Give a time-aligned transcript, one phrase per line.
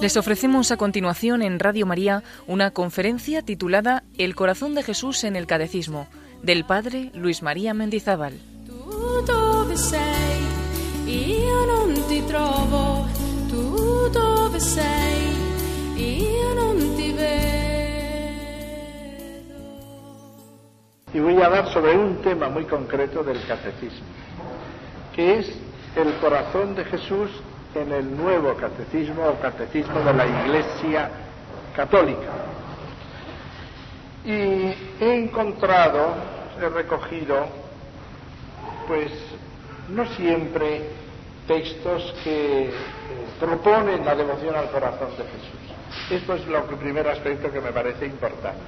[0.00, 5.34] Les ofrecemos a continuación en Radio María una conferencia titulada El corazón de Jesús en
[5.34, 6.06] el Catecismo,
[6.40, 8.34] del Padre Luis María Mendizábal.
[21.12, 24.06] Y voy a hablar sobre un tema muy concreto del catecismo,
[25.16, 25.48] que es
[25.96, 27.30] el corazón de Jesús
[27.74, 31.10] en el nuevo catecismo o catecismo de la Iglesia
[31.74, 32.32] Católica.
[34.24, 36.14] Y he encontrado,
[36.60, 37.46] he recogido,
[38.86, 39.12] pues
[39.88, 40.82] no siempre
[41.46, 42.72] textos que eh,
[43.40, 46.10] proponen la devoción al corazón de Jesús.
[46.10, 48.60] Esto es lo, el primer aspecto que me parece importante.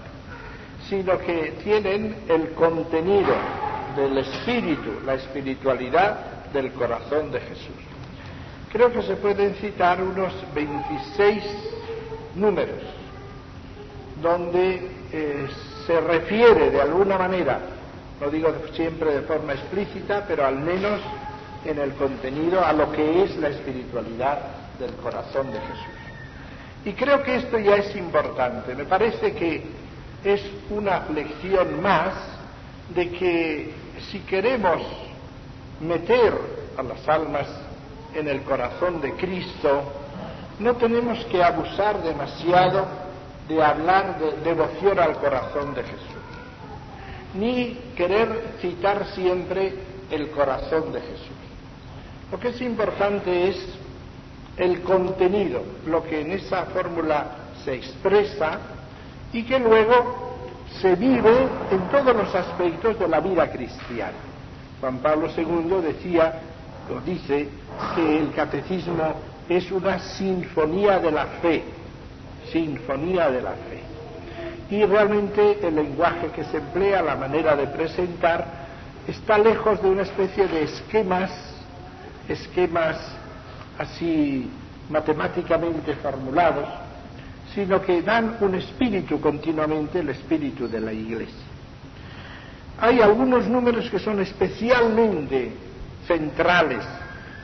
[0.88, 3.34] Sino que tienen el contenido
[3.96, 7.89] del espíritu, la espiritualidad del corazón de Jesús
[8.70, 11.42] creo que se pueden citar unos 26
[12.36, 12.82] números
[14.22, 15.46] donde eh,
[15.86, 17.60] se refiere de alguna manera,
[18.20, 21.00] no digo siempre de forma explícita, pero al menos
[21.64, 24.38] en el contenido a lo que es la espiritualidad
[24.78, 26.00] del corazón de Jesús.
[26.84, 28.74] Y creo que esto ya es importante.
[28.74, 29.64] Me parece que
[30.24, 32.14] es una lección más
[32.94, 33.74] de que
[34.10, 34.82] si queremos
[35.80, 36.32] meter
[36.76, 37.46] a las almas
[38.14, 39.82] en el corazón de Cristo,
[40.58, 42.86] no tenemos que abusar demasiado
[43.48, 46.20] de hablar de devoción al corazón de Jesús,
[47.34, 49.74] ni querer citar siempre
[50.10, 51.36] el corazón de Jesús.
[52.30, 53.56] Lo que es importante es
[54.56, 57.26] el contenido, lo que en esa fórmula
[57.64, 58.58] se expresa
[59.32, 60.36] y que luego
[60.80, 64.12] se vive en todos los aspectos de la vida cristiana.
[64.80, 66.40] Juan Pablo II decía
[66.98, 67.48] dice
[67.94, 69.14] que el catecismo
[69.48, 71.62] es una sinfonía de la fe,
[72.50, 73.80] sinfonía de la fe.
[74.70, 78.46] Y realmente el lenguaje que se emplea, la manera de presentar,
[79.06, 81.30] está lejos de una especie de esquemas,
[82.28, 82.96] esquemas
[83.78, 84.50] así
[84.88, 86.68] matemáticamente formulados,
[87.54, 91.46] sino que dan un espíritu continuamente, el espíritu de la Iglesia.
[92.80, 95.52] Hay algunos números que son especialmente
[96.10, 96.84] centrales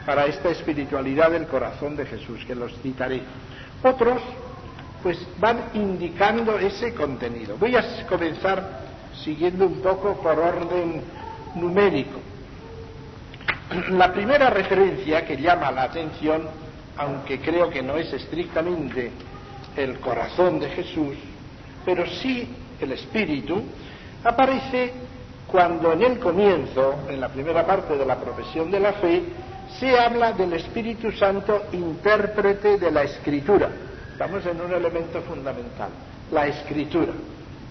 [0.04, 3.22] para esta espiritualidad del corazón de Jesús, que los citaré.
[3.82, 4.20] Otros,
[5.04, 7.56] pues van indicando ese contenido.
[7.58, 8.80] Voy a comenzar
[9.24, 11.00] siguiendo un poco por orden
[11.54, 12.18] numérico.
[13.90, 16.42] La primera referencia que llama la atención,
[16.96, 19.12] aunque creo que no es estrictamente
[19.76, 21.16] el corazón de Jesús,
[21.84, 22.48] pero sí
[22.80, 23.62] el espíritu,
[24.24, 24.92] aparece
[25.50, 29.22] cuando en el comienzo, en la primera parte de la profesión de la fe,
[29.78, 33.68] se habla del Espíritu Santo intérprete de la Escritura.
[34.12, 35.90] Estamos en un elemento fundamental,
[36.32, 37.12] la Escritura.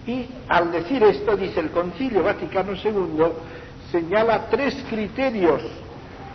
[0.05, 3.25] Y al decir esto, dice el Concilio Vaticano II,
[3.91, 5.61] señala tres criterios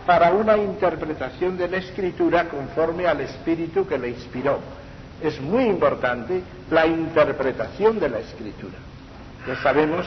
[0.05, 4.59] para una interpretación de la Escritura conforme al Espíritu que le inspiró.
[5.23, 8.77] Es muy importante la interpretación de la Escritura.
[9.47, 10.05] Ya sabemos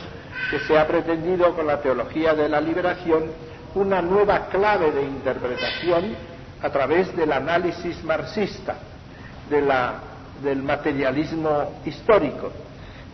[0.51, 3.25] que se ha pretendido con la teología de la liberación
[3.75, 6.15] una nueva clave de interpretación
[6.63, 8.77] a través del análisis marxista,
[9.51, 12.53] del materialismo histórico.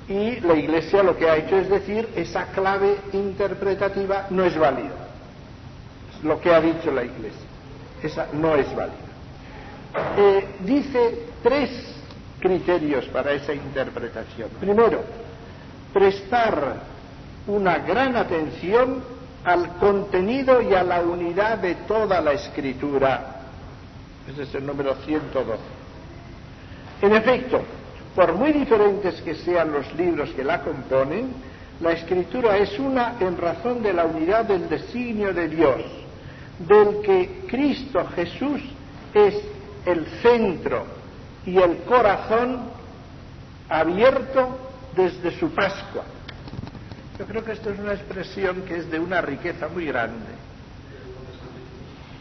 [0.09, 5.07] Y la Iglesia lo que ha hecho es decir, esa clave interpretativa no es válida.
[6.23, 7.47] lo que ha dicho la Iglesia.
[8.03, 9.11] Esa no es válida.
[10.19, 11.71] Eh, dice tres
[12.41, 14.51] criterios para esa interpretación.
[14.61, 15.03] Primero,
[15.93, 16.81] prestar
[17.47, 19.03] una gran atención
[19.45, 23.43] al contenido y a la unidad de toda la escritura.
[24.31, 25.59] Ese es el número 112.
[27.03, 27.63] En efecto,
[28.15, 31.33] por muy diferentes que sean los libros que la componen,
[31.81, 35.81] la escritura es una en razón de la unidad del designio de Dios,
[36.59, 38.61] del que Cristo Jesús
[39.15, 39.35] es
[39.87, 40.85] el centro
[41.47, 42.61] y el corazón
[43.69, 44.59] abierto
[44.95, 46.05] desde su Pascua.
[47.21, 50.33] Yo creo que esto es una expresión que es de una riqueza muy grande.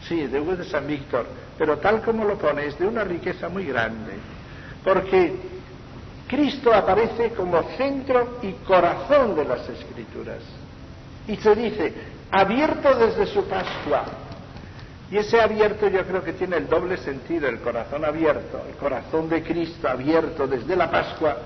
[0.06, 1.24] Sí, de Hugo de San Víctor,
[1.56, 4.12] pero tal como lo pone, es de una riqueza muy grande.
[4.84, 5.36] Porque
[6.28, 10.42] Cristo aparece como centro y corazón de las Escrituras.
[11.26, 11.94] Y se dice,
[12.30, 14.04] abierto desde su Pascua.
[15.10, 19.30] Y ese abierto yo creo que tiene el doble sentido, el corazón abierto, el corazón
[19.30, 21.38] de Cristo abierto desde la Pascua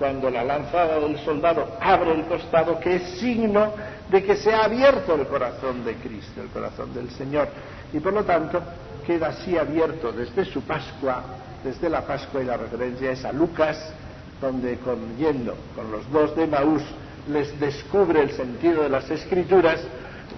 [0.00, 3.72] cuando la lanzada del soldado abre el costado, que es signo
[4.10, 7.48] de que se ha abierto el corazón de Cristo, el corazón del Señor.
[7.92, 8.62] Y por lo tanto
[9.06, 11.22] queda así abierto desde su Pascua
[11.62, 13.92] desde la Pascua y la referencia es a Lucas,
[14.40, 16.82] donde con, yendo con los dos de Maús
[17.28, 19.80] les descubre el sentido de las escrituras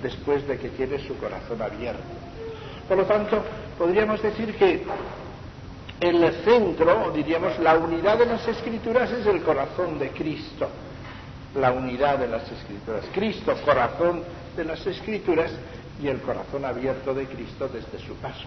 [0.02, 2.02] después de que tiene su corazón abierto.
[2.88, 3.42] Por lo tanto,
[3.78, 4.84] podríamos decir que
[6.02, 10.68] el centro, diríamos la unidad de las escrituras es el corazón de Cristo.
[11.54, 13.04] La unidad de las escrituras.
[13.14, 14.24] Cristo, corazón
[14.56, 15.52] de las escrituras
[16.02, 18.46] y el corazón abierto de Cristo desde su paso.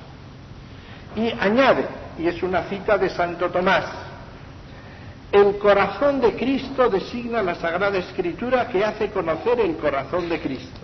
[1.15, 1.85] Y añade,
[2.19, 3.85] y es una cita de Santo Tomás,
[5.31, 10.79] el corazón de Cristo designa la Sagrada Escritura que hace conocer el corazón de Cristo.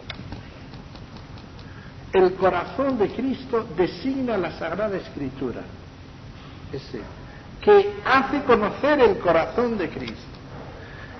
[2.13, 5.61] El corazón de Cristo designa la Sagrada Escritura.
[7.61, 10.15] Que hace conocer el corazón de Cristo.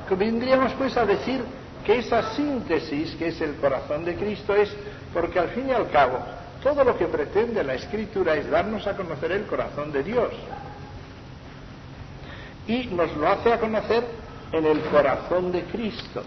[0.08, 1.42] Que vendríamos pues a decir
[1.86, 4.74] que esa síntesis, que es el corazón de Cristo, es
[5.14, 6.20] porque al fin y al cabo
[6.62, 10.32] todo lo que pretende la Escritura es darnos a conocer el corazón de Dios
[12.68, 14.06] y nos lo hace a conocer
[14.52, 16.22] en el corazón de Cristo.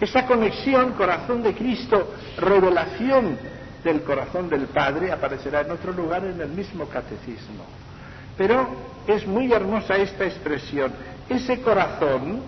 [0.00, 3.38] Esa conexión, corazón de Cristo, revelación
[3.82, 7.64] del corazón del Padre, aparecerá en otro lugar en el mismo catecismo.
[8.36, 8.68] Pero
[9.06, 10.92] es muy hermosa esta expresión.
[11.28, 12.40] Ese corazón,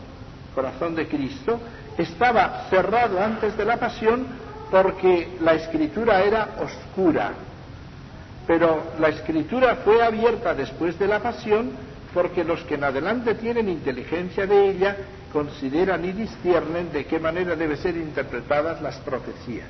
[0.54, 1.58] corazón de Cristo,
[1.96, 4.26] estaba cerrado antes de la pasión
[4.70, 7.32] porque la escritura era oscura.
[8.46, 11.70] Pero la escritura fue abierta después de la pasión
[12.14, 14.96] porque los que en adelante tienen inteligencia de ella
[15.32, 19.68] consideran y disciernen de qué manera deben ser interpretadas las profecías.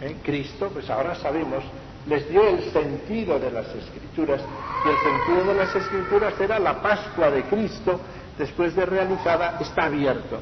[0.00, 1.62] En Cristo, pues ahora sabemos,
[2.06, 4.40] les dio el sentido de las escrituras
[4.84, 8.00] y el sentido de las escrituras era la Pascua de Cristo
[8.38, 10.40] después de realizada, está abierto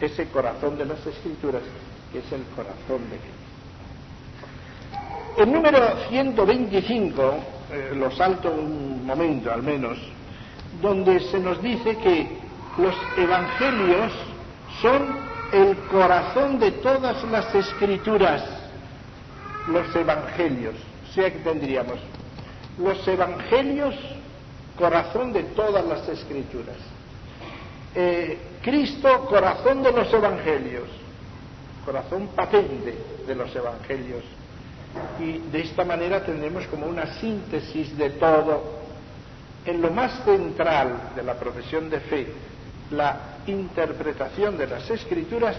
[0.00, 1.62] ese corazón de las escrituras
[2.12, 3.46] que es el corazón de Cristo.
[5.38, 5.78] El número
[6.08, 7.34] 125,
[7.70, 9.98] eh, lo salto un momento al menos,
[10.80, 12.38] donde se nos dice que
[12.78, 14.12] los evangelios
[14.80, 15.18] son
[15.52, 18.44] el corazón de todas las escrituras.
[19.68, 20.74] Los evangelios,
[21.16, 21.98] sea que tendríamos.
[22.78, 23.94] Los evangelios,
[24.78, 26.76] corazón de todas las escrituras.
[27.94, 30.88] Eh, Cristo, corazón de los evangelios,
[31.84, 32.94] corazón patente
[33.26, 34.22] de los evangelios.
[35.18, 38.76] Y de esta manera tendremos como una síntesis de todo
[39.64, 42.26] en lo más central de la profesión de fe,
[42.90, 45.56] la interpretación de las escrituras,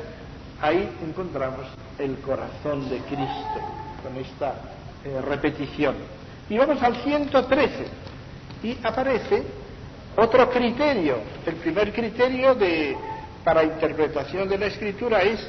[0.62, 1.66] ahí encontramos
[2.00, 3.60] el corazón de Cristo,
[4.04, 5.96] con esta eh, repetición.
[6.50, 7.86] Y vamos al 113,
[8.64, 9.44] y aparece
[10.16, 11.18] otro criterio.
[11.46, 12.96] El primer criterio de,
[13.44, 15.48] para interpretación de la escritura es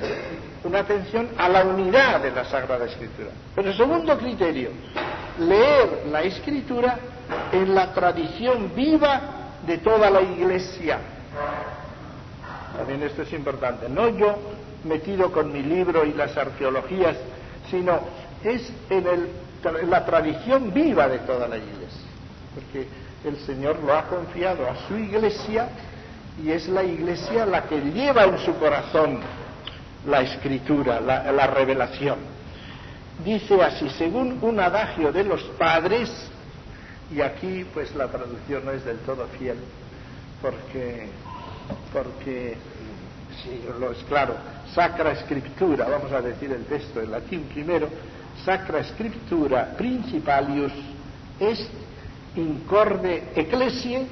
[0.64, 3.30] una atención a la unidad de la Sagrada Escritura.
[3.54, 4.70] Pero el segundo criterio,
[5.38, 6.98] leer la escritura
[7.52, 9.20] en la tradición viva
[9.66, 10.98] de toda la iglesia.
[12.76, 13.88] También esto es importante.
[13.88, 14.36] No yo
[14.84, 17.16] metido con mi libro y las arqueologías,
[17.70, 18.00] sino
[18.44, 22.08] es en, en la tradición viva de toda la iglesia.
[22.54, 22.86] Porque
[23.24, 25.68] el Señor lo ha confiado a su iglesia
[26.42, 29.20] y es la iglesia la que lleva en su corazón
[30.06, 32.18] la escritura, la, la revelación.
[33.24, 36.10] Dice así, según un adagio de los padres,
[37.12, 39.56] y aquí pues la traducción no es del todo fiel,
[40.40, 41.08] porque,
[41.92, 42.56] porque
[43.42, 44.34] si lo es claro,
[44.72, 47.88] sacra escritura, vamos a decir el texto en latín primero,
[48.44, 50.72] sacra scriptura principalius
[51.38, 51.70] est
[52.34, 54.06] incorde ecclesiae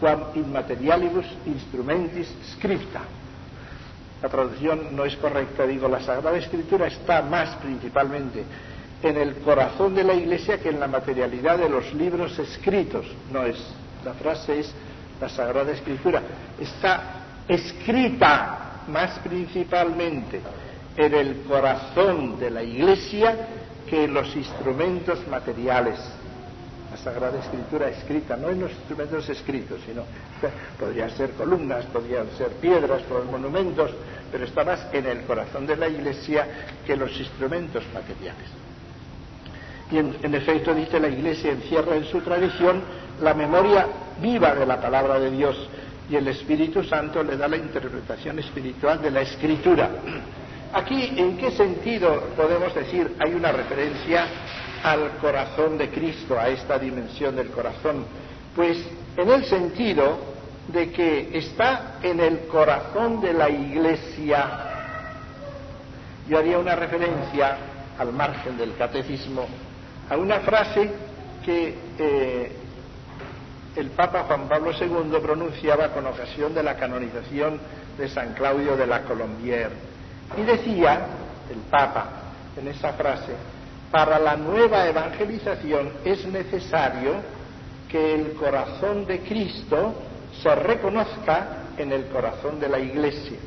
[0.00, 3.00] quam in materialibus instrumentis scripta.
[4.22, 8.42] La traducción no es correcta, digo, la Sagrada Escritura está más principalmente
[9.02, 13.06] en el corazón de la Iglesia que en la materialidad de los libros escritos.
[13.30, 13.58] No es,
[14.04, 14.72] la frase es
[15.20, 16.22] la Sagrada Escritura.
[16.58, 17.02] Está
[17.46, 20.40] escrita más principalmente
[20.96, 23.36] en el corazón de la Iglesia
[23.88, 25.98] que en los instrumentos materiales.
[26.90, 30.04] La Sagrada Escritura escrita, no en los instrumentos escritos, sino
[30.78, 33.90] podrían ser columnas, podrían ser piedras, los monumentos,
[34.30, 36.46] pero está más en el corazón de la Iglesia
[36.86, 38.46] que los instrumentos materiales.
[39.90, 42.82] Y en, efecto dice la Iglesia encierra en su tradición
[43.20, 43.86] la memoria
[44.20, 45.68] viva de la palabra de Dios
[46.08, 49.90] y el Espíritu Santo le da la interpretación espiritual de la Escritura.
[50.74, 54.26] Aquí, ¿en qué sentido podemos decir hay una referencia
[54.82, 58.04] al corazón de Cristo, a esta dimensión del corazón?
[58.56, 58.84] Pues
[59.16, 60.18] en el sentido
[60.66, 64.70] de que está en el corazón de la Iglesia.
[66.28, 67.56] Yo haría una referencia
[67.96, 69.46] al margen del catecismo
[70.10, 70.90] a una frase
[71.44, 72.52] que eh,
[73.76, 77.60] el Papa Juan Pablo II pronunciaba con ocasión de la canonización
[77.96, 79.93] de San Claudio de la Colombière.
[80.36, 81.06] Y decía
[81.50, 82.08] el Papa
[82.56, 83.32] en esa frase,
[83.90, 87.14] para la nueva evangelización es necesario
[87.88, 89.94] que el corazón de Cristo
[90.42, 93.38] se reconozca en el corazón de la Iglesia.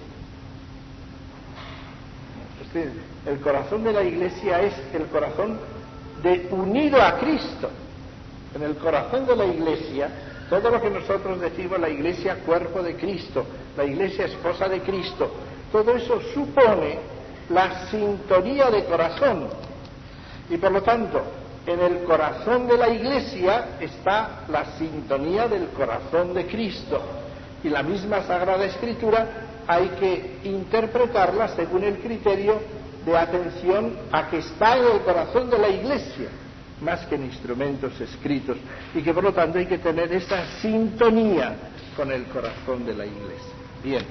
[3.26, 5.60] El corazón de la Iglesia es el corazón
[6.24, 7.70] de unido a Cristo.
[8.56, 10.10] En el corazón de la Iglesia,
[10.50, 15.32] todo lo que nosotros decimos, la Iglesia cuerpo de Cristo, la Iglesia esposa de Cristo,
[15.72, 17.00] todo eso supone
[17.50, 19.48] la sintonía de corazón.
[20.50, 21.22] Y por lo tanto,
[21.66, 27.02] en el corazón de la Iglesia está la sintonía del corazón de Cristo.
[27.64, 29.28] Y la misma Sagrada Escritura
[29.68, 32.60] hay que interpretarla según el criterio
[33.06, 36.30] de atención a que está en el corazón de la Iglesia,
[36.82, 38.58] más que en instrumentos escritos,
[38.94, 41.56] y que por lo tanto hay que tener esa sintonía
[41.96, 43.54] con el corazón de la Iglesia.
[43.84, 44.06] Bien,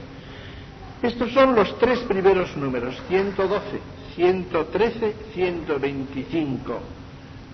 [1.02, 3.80] estos son los tres primeros números, 112,
[4.14, 6.80] 113, 125,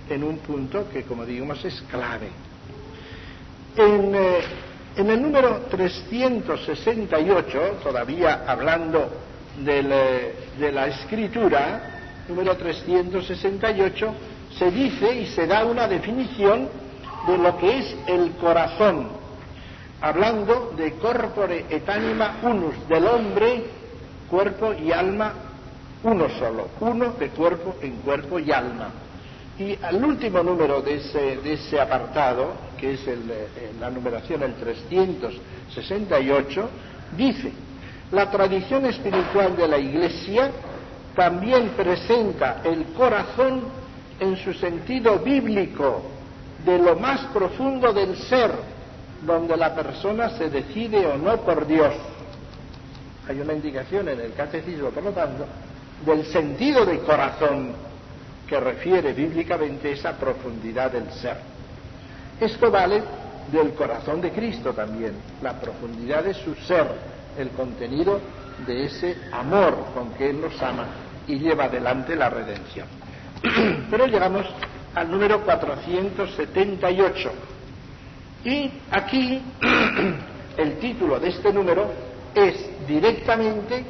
[0.09, 2.29] en un punto que, como digamos, es clave.
[3.77, 4.41] En, eh,
[4.97, 9.11] el número 368, todavía hablando
[9.67, 14.15] eh, de la escritura, número 368,
[14.59, 16.69] se dice y se da una definición
[17.27, 19.09] de lo que es el corazón,
[20.03, 23.65] hablando de corpore et anima unus, del hombre,
[24.29, 25.33] cuerpo y alma
[26.03, 28.91] uno solo, uno de cuerpo en cuerpo y alma.
[29.59, 36.69] Y al último número de ese, apartado, que es eh, la numeración el 368,
[37.17, 37.53] dice,
[38.11, 40.51] la tradición espiritual de la Iglesia
[41.15, 43.63] también presenta el corazón
[44.19, 46.03] en su sentido bíblico,
[46.65, 48.51] de lo más profundo del ser,
[49.25, 51.95] donde la persona se decide o no por Dios.
[53.29, 55.47] Hay una indicación en el catecismo, por lo tanto,
[56.05, 57.73] del sentido del corazón
[58.49, 61.37] que refiere bíblicamente esa profundidad del ser.
[62.41, 63.03] Esto vale
[63.51, 66.87] del corazón de Cristo también, la profundidad de su ser,
[67.39, 68.21] el contenido
[68.67, 70.87] de ese amor con que Él nos ama
[71.27, 72.87] y lleva adelante la redención.
[73.91, 74.47] Pero llegamos
[74.95, 77.33] al número 478.
[78.45, 79.41] Y aquí
[80.57, 81.93] el título de este número
[82.35, 83.85] es directamente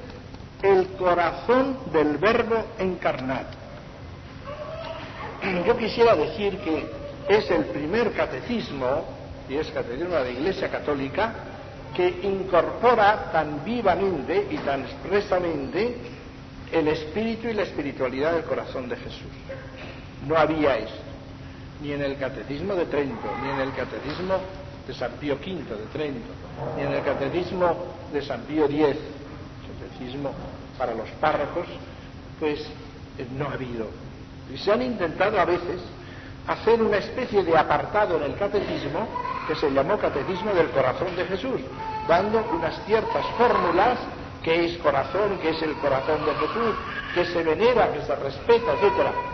[0.63, 3.49] el corazón del verbo encarnado.
[5.67, 6.87] Yo quisiera decir que
[7.29, 9.05] es el primer catecismo,
[9.49, 11.35] y es catecismo de la Iglesia Católica,
[11.95, 15.97] que incorpora tan vivamente y tan expresamente
[16.73, 19.31] el espíritu y la espiritualidad del corazón de Jesús.
[20.27, 21.12] No había esto,
[21.83, 24.35] ni en el catecismo de Trento, ni en el catecismo
[24.87, 26.33] de San Pío V de Trento,
[26.77, 27.77] ni en el catecismo
[28.13, 28.97] de San Pío X,
[29.67, 30.33] catecismo
[30.79, 31.67] para los párrocos,
[32.39, 32.61] pues
[33.19, 33.87] eh, no ha habido.
[34.53, 35.81] Y se han intentado a veces
[36.47, 39.09] hacer una especie de apartado en el catecismo
[39.47, 41.61] que se llamó Catecismo del Corazón de Jesús,
[42.07, 43.99] dando unas ciertas fórmulas
[44.43, 46.75] que es corazón, que es el corazón de Jesús,
[47.15, 49.32] que se venera, que se respeta, etc.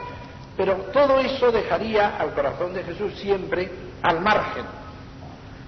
[0.58, 3.70] Pero todo eso dejaría al corazón de Jesús siempre
[4.02, 4.64] al margen.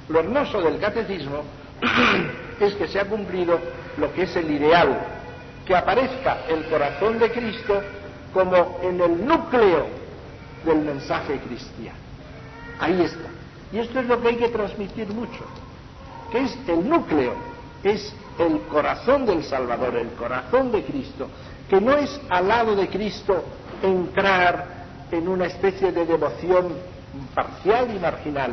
[0.08, 1.44] Lo hermoso del catecismo
[2.60, 3.60] es que se ha cumplido
[3.96, 4.98] lo que es el ideal,
[5.64, 7.80] que aparezca el corazón de Cristo
[8.34, 9.86] como en el núcleo
[10.64, 11.98] del mensaje cristiano.
[12.80, 13.28] Ahí está.
[13.72, 15.44] Y esto es lo que hay que transmitir mucho,
[16.32, 17.34] que es el núcleo,
[17.84, 21.28] es el corazón del Salvador, el corazón de Cristo,
[21.68, 23.44] que no es al lado de Cristo
[23.80, 24.79] entrar
[25.10, 26.74] en una especie de devoción
[27.34, 28.52] parcial y marginal,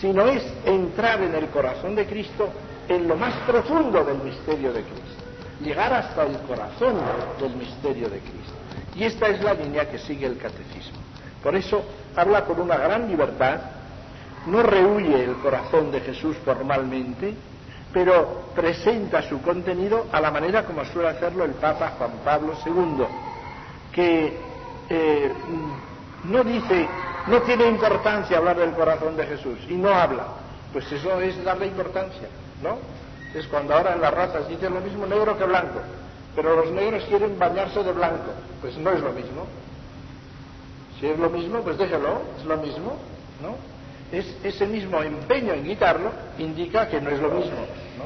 [0.00, 2.48] sino es entrar en el corazón de Cristo
[2.88, 5.24] en lo más profundo del misterio de Cristo,
[5.60, 6.94] llegar hasta el corazón
[7.40, 8.54] del misterio de Cristo.
[8.94, 10.98] Y esta es la línea que sigue el catecismo.
[11.42, 11.82] Por eso
[12.16, 13.60] habla con una gran libertad,
[14.46, 17.34] no rehuye el corazón de Jesús formalmente,
[17.92, 23.04] pero presenta su contenido a la manera como suele hacerlo el Papa Juan Pablo II,
[23.92, 24.36] que
[24.90, 25.32] eh,
[26.24, 26.88] no dice,
[27.26, 30.26] no tiene importancia hablar del corazón de Jesús y no habla.
[30.72, 32.28] Pues eso es darle importancia,
[32.62, 32.78] ¿no?
[33.34, 35.80] Es cuando ahora en las razas dicen lo mismo negro que blanco
[36.38, 38.30] pero los negros quieren bañarse de blanco.
[38.60, 39.44] Pues no es lo mismo.
[41.00, 42.96] Si es lo mismo, pues déjalo, es lo mismo,
[43.42, 43.56] ¿no?
[44.16, 47.58] Es ese mismo empeño en quitarlo indica que no es lo mismo,
[47.98, 48.04] ¿no?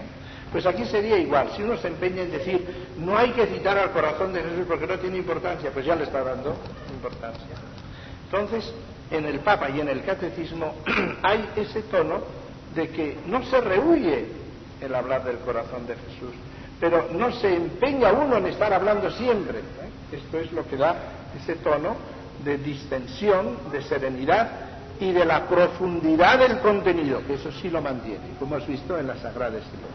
[0.50, 3.90] Pues aquí sería igual, si uno se empeña en decir, no hay que citar al
[3.90, 6.56] corazón de Jesús porque no tiene importancia, pues ya le está dando
[6.90, 7.71] importancia.
[8.32, 8.72] Entonces,
[9.10, 10.74] en el Papa y en el Catecismo
[11.22, 12.20] hay ese tono
[12.74, 14.26] de que no se rehuye
[14.80, 16.34] el hablar del corazón de Jesús,
[16.80, 19.58] pero no se empeña uno en estar hablando siempre.
[19.58, 20.16] ¿eh?
[20.16, 20.96] Esto es lo que da
[21.38, 21.94] ese tono
[22.42, 24.50] de distensión, de serenidad
[24.98, 29.08] y de la profundidad del contenido, que eso sí lo mantiene, como hemos visto en
[29.08, 29.92] la Sagrada Escritura.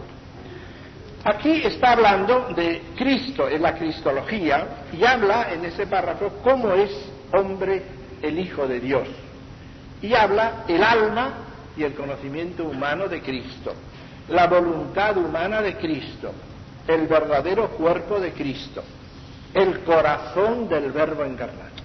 [1.24, 6.92] Aquí está hablando de Cristo en la Cristología y habla en ese párrafo cómo es
[7.34, 9.08] hombre el Hijo de Dios.
[10.02, 11.34] Y habla el alma
[11.76, 13.74] y el conocimiento humano de Cristo,
[14.30, 16.32] la voluntad humana de Cristo,
[16.88, 18.84] el verdadero cuerpo de Cristo,
[19.54, 21.78] el corazón del Verbo encarnado.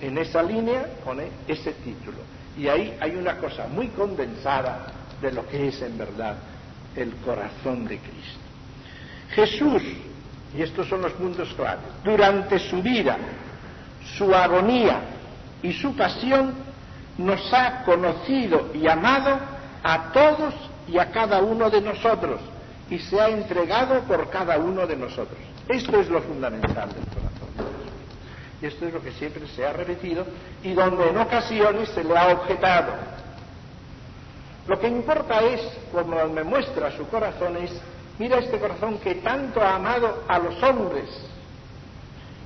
[0.00, 2.18] En esa línea pone ese título.
[2.58, 4.86] Y ahí hay una cosa muy condensada
[5.20, 6.36] de lo que es en verdad
[6.96, 8.40] el corazón de Cristo.
[9.30, 9.82] Jesús,
[10.56, 13.16] y estos son los puntos claves, durante su vida,
[14.16, 15.00] su agonía
[15.62, 16.54] y su pasión,
[17.18, 19.38] nos ha conocido y amado
[19.82, 20.54] a todos
[20.88, 22.40] y a cada uno de nosotros
[22.90, 25.38] y se ha entregado por cada uno de nosotros.
[25.68, 27.72] Esto es lo fundamental del corazón.
[28.60, 30.26] Y esto es lo que siempre se ha repetido
[30.62, 32.92] y donde en ocasiones se le ha objetado.
[34.66, 37.72] Lo que importa es, como me muestra su corazón, es,
[38.18, 41.08] mira este corazón que tanto ha amado a los hombres.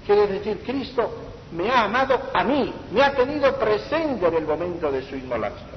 [0.07, 1.13] Quiere decir, Cristo
[1.53, 5.77] me ha amado a mí, me ha tenido presente en el momento de su inmolación.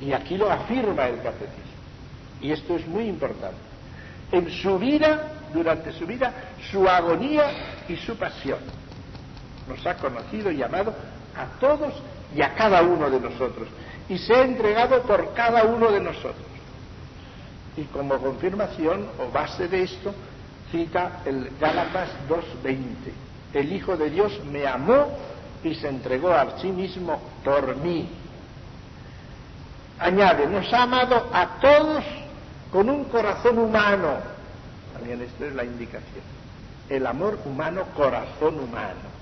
[0.00, 1.64] Y aquí lo afirma el catecismo.
[2.40, 3.56] Y esto es muy importante.
[4.30, 6.32] En su vida, durante su vida,
[6.70, 7.44] su agonía
[7.88, 8.58] y su pasión.
[9.68, 10.94] Nos ha conocido y amado
[11.34, 11.94] a todos
[12.34, 13.68] y a cada uno de nosotros.
[14.08, 16.46] Y se ha entregado por cada uno de nosotros.
[17.76, 20.14] Y como confirmación o base de esto,
[20.70, 23.25] cita el Gálatas 2.20.
[23.56, 25.08] El Hijo de Dios me amó
[25.64, 28.06] y se entregó a sí mismo por mí.
[29.98, 32.04] Añade, nos ha amado a todos
[32.70, 34.18] con un corazón humano.
[34.92, 36.22] También esto es la indicación.
[36.90, 39.16] El amor humano, corazón humano.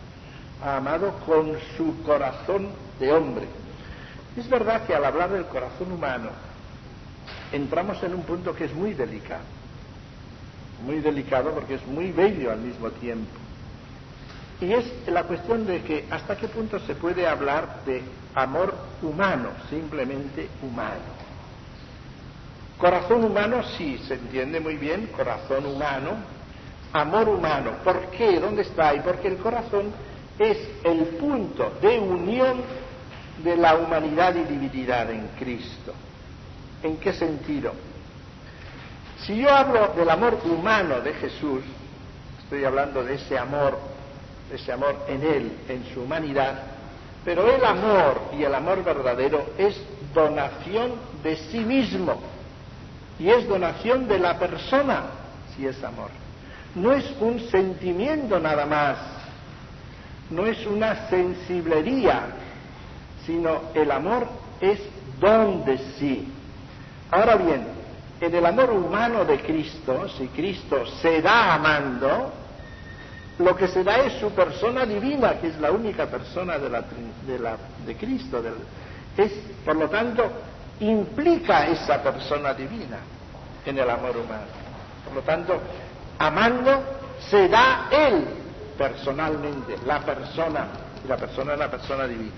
[0.64, 3.46] Ha amado con su corazón de hombre.
[4.36, 6.30] Es verdad que al hablar del corazón humano
[7.52, 9.44] entramos en un punto que es muy delicado.
[10.84, 13.43] Muy delicado porque es muy bello al mismo tiempo.
[14.60, 18.02] Y es la cuestión de que hasta qué punto se puede hablar de
[18.34, 21.14] amor humano, simplemente humano.
[22.78, 26.12] Corazón humano sí, se entiende muy bien, corazón humano,
[26.92, 27.72] amor humano.
[27.82, 28.38] ¿Por qué?
[28.40, 28.94] ¿Dónde está?
[28.94, 29.92] Y porque el corazón
[30.38, 32.62] es el punto de unión
[33.42, 35.92] de la humanidad y divinidad en Cristo.
[36.82, 37.72] ¿En qué sentido?
[39.24, 41.62] Si yo hablo del amor humano de Jesús,
[42.42, 43.78] estoy hablando de ese amor,
[44.52, 46.62] ese amor en Él, en su humanidad,
[47.24, 49.80] pero el amor y el amor verdadero es
[50.12, 52.20] donación de sí mismo
[53.18, 55.04] y es donación de la persona
[55.56, 56.10] si es amor.
[56.74, 58.98] No es un sentimiento nada más,
[60.30, 62.26] no es una sensiblería,
[63.24, 64.26] sino el amor
[64.60, 64.80] es
[65.20, 66.28] don de sí.
[67.10, 67.64] Ahora bien,
[68.20, 72.32] en el amor humano de Cristo, si Cristo se da amando,
[73.38, 76.84] lo que se da es su persona divina, que es la única persona de, la,
[77.26, 78.42] de, la, de Cristo.
[79.16, 79.32] es,
[79.64, 80.30] por lo tanto,
[80.80, 82.98] implica esa persona divina
[83.64, 84.46] en el amor humano.
[85.04, 85.60] Por lo tanto,
[86.18, 86.82] amando
[87.28, 88.24] se da Él
[88.78, 90.66] personalmente, la persona,
[91.04, 92.32] y la persona es la persona divina.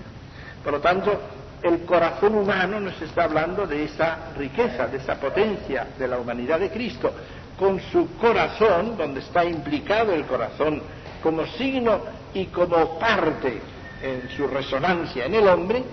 [0.63, 1.19] Por lo tanto,
[1.61, 6.59] el corazón humano nos está hablando de esa riqueza, de esa potencia de la humanidad
[6.59, 7.11] de Cristo,
[7.57, 10.81] con su corazón, donde está implicado el corazón
[11.23, 11.99] como signo
[12.33, 13.59] y como parte
[14.01, 15.83] en su resonancia en el hombre,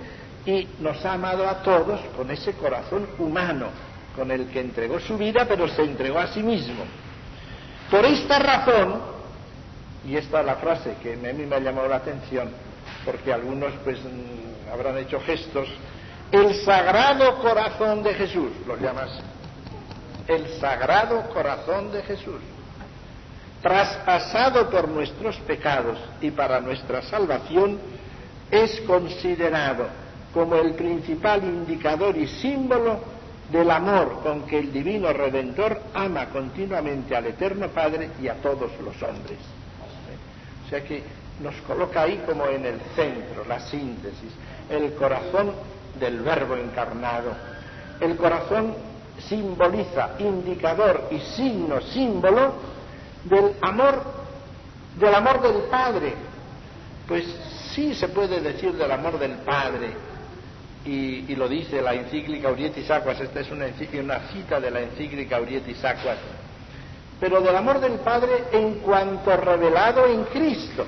[0.47, 3.69] y nos ha amado a todos con ese corazón humano,
[4.15, 6.85] con el que entregó su vida, pero se entregó a sí mismo.
[7.91, 9.01] Por esta razón,
[10.07, 12.51] y esta es la frase que a mí me ha llamado la atención,
[13.07, 15.69] porque algunos pues mm, habrán hecho gestos,
[16.31, 19.11] el sagrado corazón de Jesús, lo llamas,
[20.27, 22.41] el sagrado corazón de Jesús,
[23.63, 27.79] traspasado por nuestros pecados y para nuestra salvación,
[28.51, 29.87] es considerado
[30.33, 33.01] como el principal indicador y símbolo
[33.51, 38.71] del amor con que el divino redentor ama continuamente al eterno Padre y a todos
[38.81, 39.39] los hombres.
[40.67, 41.03] O sea que
[41.41, 44.33] nos coloca ahí como en el centro, la síntesis,
[44.71, 45.53] el corazón
[45.99, 47.33] del verbo encarnado.
[48.01, 48.75] El corazón
[49.19, 52.55] simboliza, indicador y signo, símbolo
[53.25, 54.03] del amor,
[54.99, 56.15] del amor del Padre.
[57.07, 57.25] Pues
[57.75, 59.91] Sí se puede decir del amor del Padre,
[60.85, 63.67] y, lo dice la encíclica Urietis Aquas, esta es una,
[64.01, 66.19] una cita de la encíclica Urietis Aquas,
[67.19, 70.87] pero del amor del Padre en cuanto revelado en Cristo,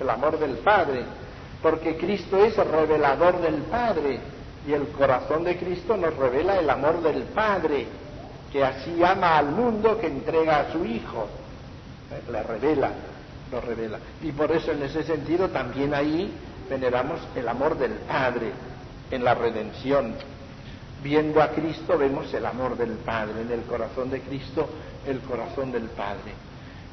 [0.00, 1.02] el amor del Padre,
[1.60, 4.20] porque Cristo es revelador del Padre
[4.66, 7.86] y el corazón de Cristo nos revela el amor del Padre,
[8.52, 11.26] que así ama al mundo que entrega a su Hijo,
[12.30, 12.90] le revela,
[13.50, 13.98] lo revela.
[14.22, 16.32] Y por eso en ese sentido también ahí
[16.68, 18.52] veneramos el amor del Padre
[19.10, 20.14] en la redención.
[21.02, 24.68] Viendo a Cristo vemos el amor del Padre, en el corazón de Cristo
[25.06, 26.32] el corazón del Padre.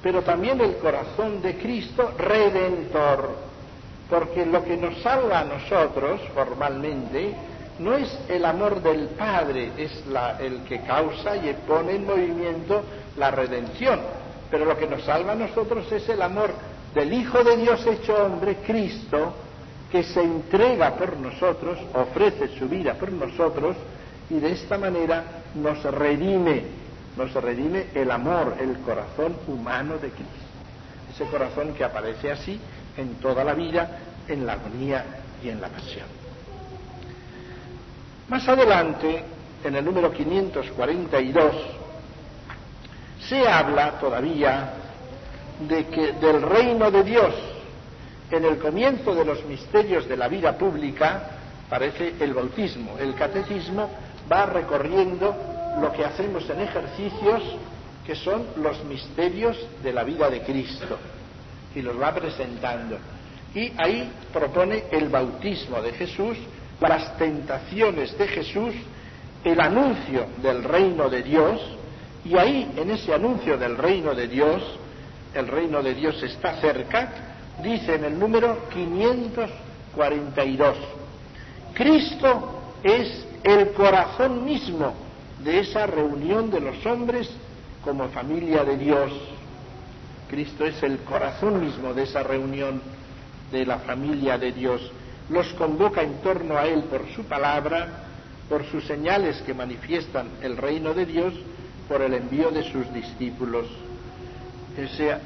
[0.01, 3.35] Pero también el corazón de Cristo redentor,
[4.09, 7.35] porque lo que nos salva a nosotros formalmente
[7.79, 10.03] no es el amor del Padre, es
[10.39, 12.83] el que causa y pone en movimiento
[13.17, 13.99] la redención,
[14.51, 16.51] pero lo que nos salva a nosotros es el amor
[16.93, 19.33] del Hijo de Dios hecho hombre, Cristo,
[19.91, 23.75] que se entrega por nosotros, ofrece su vida por nosotros
[24.29, 25.23] y de esta manera
[25.55, 26.63] nos redime,
[27.17, 30.33] nos redime el amor, el corazón humano de Cristo.
[31.13, 32.59] Ese corazón que aparece así
[32.97, 35.05] en toda la vida, en la agonía
[35.43, 36.18] y en la pasión.
[38.29, 39.23] Más adelante,
[39.63, 41.55] en el número 542,
[43.27, 44.73] se habla todavía
[45.67, 47.33] de que del reino de Dios
[48.31, 51.31] en el comienzo de los misterios de la vida pública
[51.69, 52.97] parece el bautismo.
[52.99, 53.89] El catecismo
[54.31, 55.35] va recorriendo
[55.81, 57.41] lo que hacemos en ejercicios
[58.05, 60.97] que son los misterios de la vida de Cristo
[61.75, 62.97] y los va presentando.
[63.53, 66.37] Y ahí propone el bautismo de Jesús,
[66.79, 68.73] las tentaciones de Jesús,
[69.43, 71.59] el anuncio del reino de Dios,
[72.25, 74.61] y ahí en ese anuncio del reino de Dios,
[75.33, 77.09] el reino de Dios está cerca,
[77.61, 80.77] dice en el número 542,
[81.73, 84.93] Cristo es el corazón mismo
[85.43, 87.29] de esa reunión de los hombres
[87.83, 89.11] como familia de Dios.
[90.29, 92.81] Cristo es el corazón mismo de esa reunión
[93.51, 94.91] de la familia de Dios.
[95.29, 97.87] Los convoca en torno a Él por su palabra,
[98.49, 101.33] por sus señales que manifiestan el reino de Dios,
[101.87, 103.67] por el envío de sus discípulos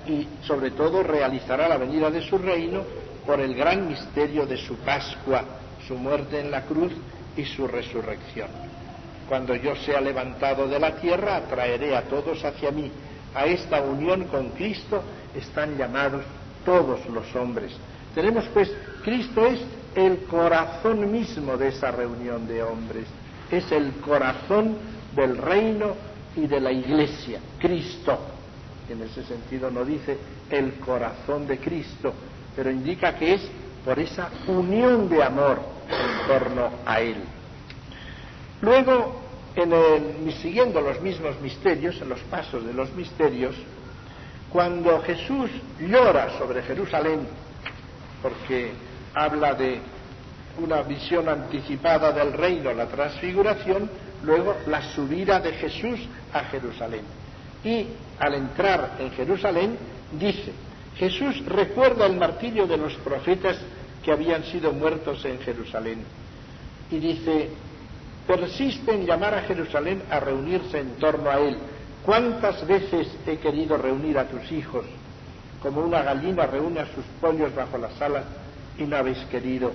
[0.07, 2.81] y sobre todo realizará la venida de su reino
[3.25, 5.43] por el gran misterio de su Pascua,
[5.87, 6.91] su muerte en la cruz
[7.37, 8.47] y su resurrección.
[9.29, 12.91] Cuando yo sea levantado de la tierra, atraeré a todos hacia mí.
[13.35, 15.01] A esta unión con Cristo
[15.35, 16.23] están llamados
[16.65, 17.71] todos los hombres.
[18.13, 18.71] Tenemos pues,
[19.03, 19.59] Cristo es
[19.95, 23.05] el corazón mismo de esa reunión de hombres,
[23.51, 24.77] es el corazón
[25.15, 25.95] del reino
[26.35, 28.17] y de la iglesia, Cristo
[28.89, 30.17] en ese sentido no dice
[30.49, 32.13] el corazón de Cristo,
[32.55, 33.49] pero indica que es
[33.83, 37.17] por esa unión de amor en torno a Él.
[38.61, 39.21] Luego,
[39.55, 43.55] en siguiendo los mismos misterios, en los pasos de los misterios,
[44.51, 47.27] cuando Jesús llora sobre Jerusalén,
[48.21, 48.71] porque
[49.13, 49.79] habla de
[50.59, 53.89] una visión anticipada del reino, la transfiguración,
[54.23, 55.99] luego la subida de Jesús
[56.31, 57.03] a Jerusalén
[57.63, 57.87] y
[58.19, 59.77] al entrar en Jerusalén
[60.19, 60.51] dice,
[60.97, 63.57] Jesús recuerda el martirio de los profetas
[64.03, 66.03] que habían sido muertos en Jerusalén
[66.91, 67.49] y dice,
[68.27, 71.57] persiste en llamar a Jerusalén a reunirse en torno a él.
[72.05, 74.85] ¿Cuántas veces he querido reunir a tus hijos?
[75.61, 78.25] Como una gallina reúne a sus pollos bajo las alas
[78.77, 79.71] y no habéis querido.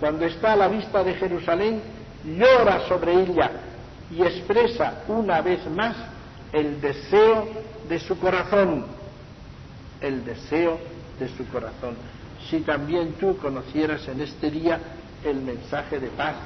[0.00, 1.80] Cuando está a la vista de Jerusalén,
[2.24, 3.50] llora sobre ella
[4.10, 5.96] y expresa una vez más
[6.52, 7.48] el deseo
[7.88, 8.86] de su corazón,
[10.00, 10.78] el deseo
[11.18, 11.96] de su corazón.
[12.48, 14.78] Si también tú conocieras en este día
[15.24, 16.36] el mensaje de paz,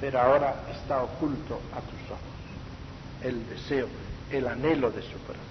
[0.00, 3.88] pero ahora está oculto a tus ojos, el deseo,
[4.30, 5.46] el anhelo de su corazón,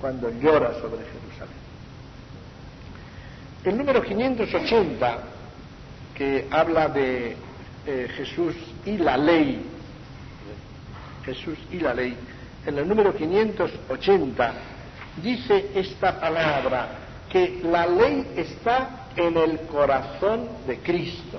[0.00, 1.65] cuando llora sobre Jerusalén.
[3.64, 5.18] El número 580,
[6.14, 7.36] que habla de
[7.86, 9.60] eh, Jesús y la ley,
[11.24, 12.16] Jesús y la ley,
[12.66, 14.52] en el número 580,
[15.22, 16.88] dice esta palabra,
[17.30, 21.38] que la ley está en el corazón de Cristo,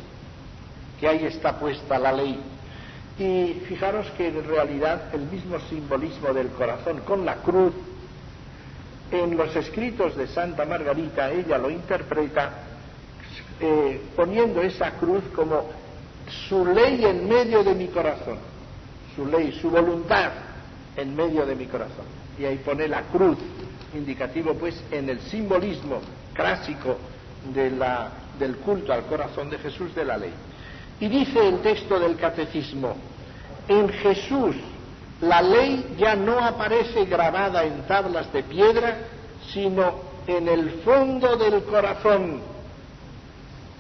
[1.00, 2.40] que ahí está puesta la ley.
[3.20, 7.74] Y fijaros que en realidad el mismo simbolismo del corazón con la cruz,
[9.12, 12.52] en los escritos de Santa Margarita, ella lo interpreta
[13.60, 15.70] eh, poniendo esa cruz como
[16.48, 18.38] su ley en medio de mi corazón,
[19.16, 20.32] su ley, su voluntad,
[20.96, 22.06] en medio de mi corazón.
[22.38, 23.38] Y ahí pone la cruz,
[23.94, 26.02] indicativo pues en el simbolismo
[26.34, 26.98] clásico
[27.54, 30.34] del culto al corazón de Jesús de la ley.
[31.00, 32.96] Y dice el texto del catecismo,
[33.68, 34.56] en Jesús
[35.22, 38.98] la ley ya no aparece grabada en tablas de piedra,
[39.52, 39.96] sino
[40.28, 42.42] en el fondo del corazón.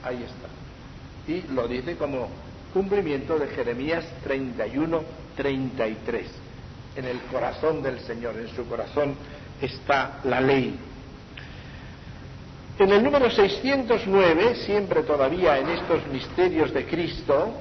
[0.04, 1.32] Ahí está.
[1.32, 2.30] Y lo dice como
[2.74, 5.02] cumplimiento de Jeremías 31,
[5.36, 6.28] 33.
[6.96, 9.16] En el corazón del Señor, en su corazón
[9.62, 10.76] está la ley.
[12.80, 17.54] En el número 609, siempre todavía en estos misterios de Cristo,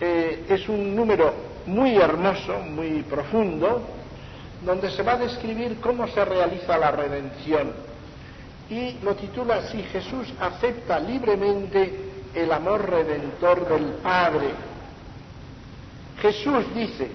[0.00, 3.82] eh, es un número muy hermoso, muy profundo,
[4.64, 7.72] donde se va a describir cómo se realiza la redención.
[8.70, 14.50] Y lo titula así, Jesús acepta libremente el amor redentor del Padre.
[16.20, 17.10] Jesús dice,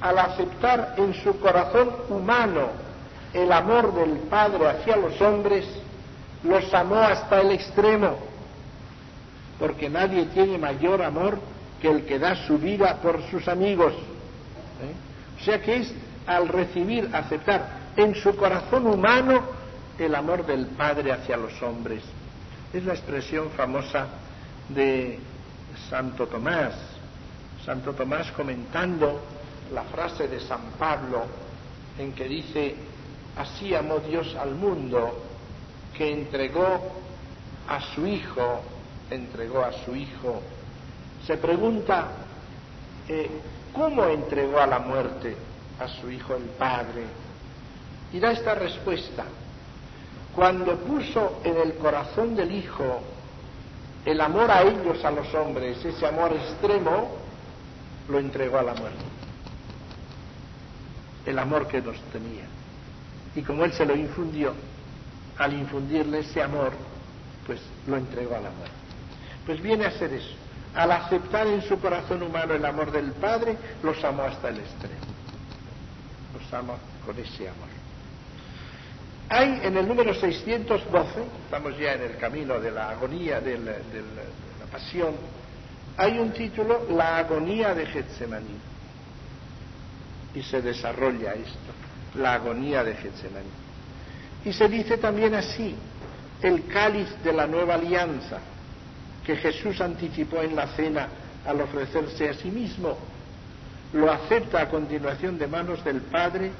[0.00, 2.68] al aceptar en su corazón humano
[3.32, 5.64] el amor del Padre hacia los hombres,
[6.42, 8.16] los amó hasta el extremo,
[9.58, 11.38] porque nadie tiene mayor amor
[11.80, 13.94] que el que da su vida por sus amigos.
[13.94, 15.40] ¿eh?
[15.40, 15.94] O sea que es
[16.26, 19.42] al recibir, aceptar en su corazón humano
[19.98, 22.02] el amor del Padre hacia los hombres.
[22.72, 24.06] Es la expresión famosa
[24.68, 25.18] de
[25.88, 26.74] Santo Tomás.
[27.64, 29.20] Santo Tomás comentando
[29.72, 31.24] la frase de San Pablo
[31.98, 32.74] en que dice,
[33.36, 35.24] así amó Dios al mundo
[35.96, 36.92] que entregó
[37.66, 38.62] a su Hijo,
[39.10, 40.40] entregó a su Hijo.
[41.28, 42.06] Se pregunta,
[43.06, 43.28] eh,
[43.74, 45.36] ¿cómo entregó a la muerte
[45.78, 47.04] a su Hijo el Padre?
[48.14, 49.26] Y da esta respuesta.
[50.34, 53.02] Cuando puso en el corazón del Hijo
[54.06, 57.10] el amor a ellos, a los hombres, ese amor extremo,
[58.08, 59.04] lo entregó a la muerte.
[61.26, 62.46] El amor que nos tenía.
[63.34, 64.54] Y como Él se lo infundió,
[65.36, 66.72] al infundirle ese amor,
[67.46, 68.76] pues lo entregó a la muerte.
[69.44, 70.47] Pues viene a ser eso.
[70.78, 74.94] Al aceptar en su corazón humano el amor del Padre, los amó hasta el extremo.
[76.32, 77.66] Los ama con ese amor.
[79.28, 83.72] Hay en el número 612, estamos ya en el camino de la agonía de la,
[84.70, 85.16] pasión,
[85.96, 88.56] hay un título, La agonía de Getsemaní.
[90.32, 91.72] Y se desarrolla esto,
[92.14, 93.50] la agonía de Getsemaní.
[94.44, 95.74] Y se dice también así,
[96.40, 98.38] el cáliz de la nueva alianza,
[99.28, 101.06] que Jesús anticipó en la cena
[101.46, 102.96] al ofrecerse a sí mismo,
[103.92, 106.50] lo acepta a continuación de manos del Padre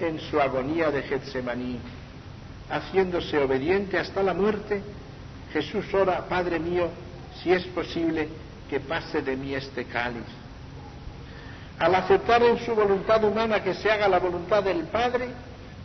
[0.00, 1.78] en su agonía de Getsemaní
[2.68, 4.82] haciéndose obediente hasta la muerte,
[5.52, 6.88] Jesús ora, Padre mío,
[7.40, 8.28] si es posible
[8.68, 10.26] que pase de mí este cáliz.
[11.78, 15.28] Al aceptar en su voluntad humana que se haga la voluntad del Padre,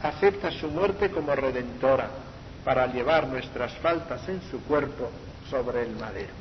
[0.01, 2.09] acepta su muerte como redentora
[2.65, 5.11] para llevar nuestras faltas en su cuerpo
[5.51, 6.33] sobre el madero.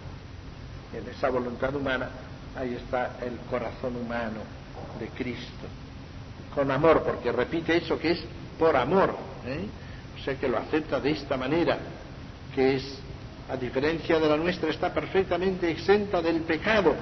[0.95, 2.09] En esa voluntad humana,
[2.57, 4.41] ahí está el corazón humano
[4.99, 5.67] de Cristo.
[6.55, 8.25] Con amor, porque repite eso que es
[8.59, 9.15] por amor.
[9.47, 9.67] ¿eh?
[10.25, 11.79] sé que lo acepta de esta manera,
[12.55, 12.99] que es,
[13.49, 16.95] a diferencia de la nuestra, está perfectamente exenta del pecado,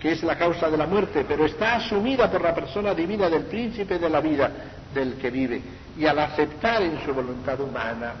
[0.00, 3.44] que es la causa de la muerte, pero está asumida por la persona divina del
[3.44, 4.50] príncipe de la vida,
[4.94, 5.60] del que vive.
[5.98, 8.14] Y al aceptar en su voluntad humana,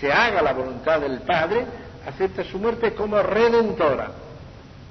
[0.00, 1.66] se haga la voluntad del Padre,
[2.06, 4.10] acepta su muerte como redentora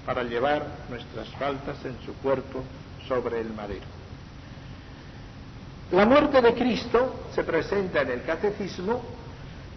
[0.05, 2.63] para llevar nuestras faltas en su cuerpo
[3.07, 3.85] sobre el madero.
[5.91, 9.01] La muerte de Cristo se presenta en el catecismo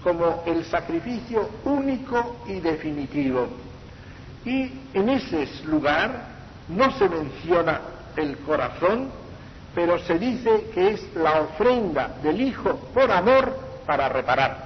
[0.02, 3.48] como el sacrificio único y definitivo.
[4.44, 6.28] Y en ese lugar
[6.68, 7.80] no se menciona
[8.16, 9.10] el corazón,
[9.74, 14.65] pero se dice que es la ofrenda del Hijo por amor para reparar.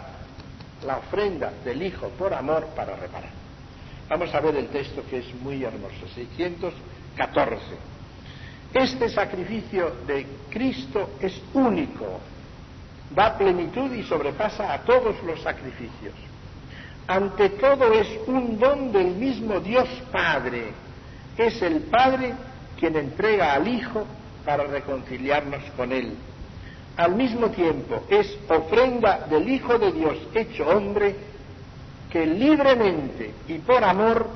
[0.84, 3.30] La ofrenda del Hijo por amor para reparar.
[4.08, 7.60] Vamos a ver el texto que es muy hermoso, 614.
[8.72, 12.20] Este sacrificio de Cristo es único,
[13.14, 16.14] da plenitud y sobrepasa a todos los sacrificios.
[17.06, 20.72] Ante todo es un don del mismo Dios Padre.
[21.36, 22.34] Es el Padre
[22.78, 24.06] quien entrega al Hijo
[24.44, 26.14] para reconciliarnos con Él.
[26.96, 31.16] Al mismo tiempo es ofrenda del Hijo de Dios hecho hombre
[32.11, 34.29] que libremente y por amor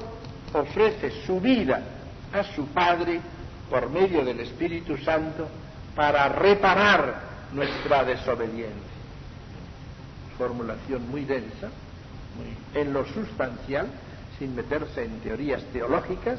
[0.52, 1.82] ofrece su vida
[2.32, 3.20] a su Padre
[3.68, 5.48] por medio del Espíritu Santo
[5.94, 8.94] para reparar nuestra desobediencia.
[10.38, 11.70] Formulación muy densa,
[12.74, 13.86] en lo sustancial,
[14.38, 16.38] sin meterse en teorías teológicas,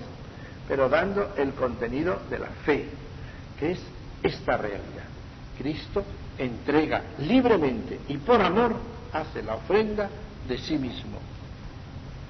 [0.67, 2.89] pero dando el contenido de la fe,
[3.59, 3.79] que es
[4.23, 5.04] esta realidad.
[5.57, 6.03] Cristo
[6.37, 8.75] entrega libremente y por amor
[9.13, 10.09] hace la ofrenda
[10.47, 11.19] de sí mismo.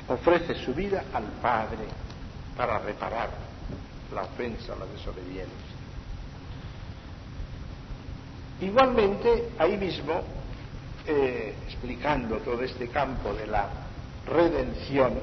[0.07, 1.85] ofrece su vida al Padre
[2.55, 3.29] para reparar
[4.13, 5.75] la ofensa, la desobediencia.
[8.61, 10.21] Igualmente, ahí mismo,
[11.07, 13.67] eh, explicando todo este campo de la
[14.27, 15.13] redención,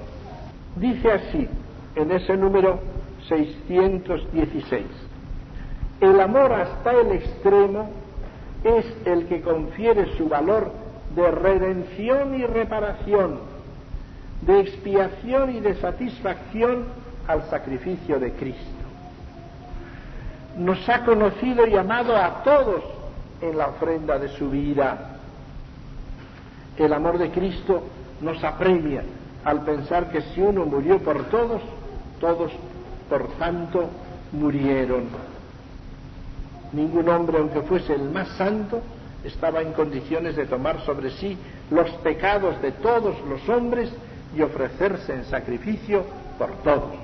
[0.77, 1.49] dice así,
[1.95, 2.81] en ese número
[3.29, 4.87] 616,
[6.03, 7.89] el amor hasta el extremo
[8.65, 10.73] es el que confiere su valor
[11.15, 13.39] de redención y reparación,
[14.41, 16.87] de expiación y de satisfacción
[17.29, 18.61] al sacrificio de Cristo.
[20.59, 22.83] Nos ha conocido y amado a todos
[23.41, 25.19] en la ofrenda de su vida.
[26.77, 27.85] El amor de Cristo
[28.21, 29.05] nos apremia
[29.45, 31.63] al pensar que si uno murió por todos,
[32.21, 32.51] todos
[33.09, 33.89] por tanto
[34.33, 35.05] murieron.
[36.73, 38.81] Ningún hombre, aunque fuese el más santo,
[39.25, 41.37] estaba en condiciones de tomar sobre sí
[41.71, 43.91] los pecados de todos los hombres
[44.37, 46.05] y ofrecerse en sacrificio
[46.39, 46.95] por todos.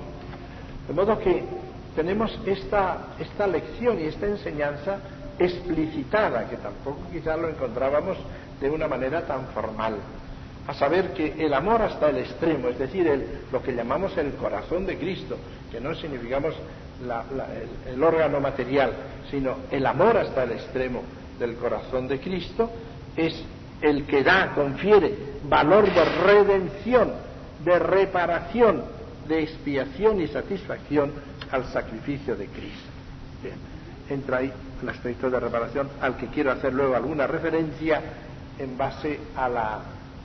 [0.87, 1.43] De modo que
[1.95, 4.97] tenemos esta, esta lección y esta enseñanza
[5.37, 8.17] explicitada, que tampoco quizá lo encontrábamos
[8.59, 9.95] de una manera tan formal,
[10.69, 13.09] a saber que el amor hasta el extremo, es decir,
[13.51, 15.35] lo que llamamos el corazón de Cristo,
[15.71, 16.53] que no significamos
[17.01, 18.91] el, el órgano material,
[19.31, 21.01] sino el amor hasta el extremo
[21.39, 22.69] del corazón de Cristo,
[23.17, 23.43] es
[23.81, 27.13] el que da, confiere valor de redención,
[27.65, 28.83] de reparación,
[29.27, 31.11] de expiación y satisfacción
[31.49, 32.89] al sacrificio de Cristo.
[33.41, 33.55] Bien,
[34.07, 34.53] entra ahí
[34.83, 38.01] el aspecto de reparación al que quiero hacer luego alguna referencia
[38.59, 39.79] en base a,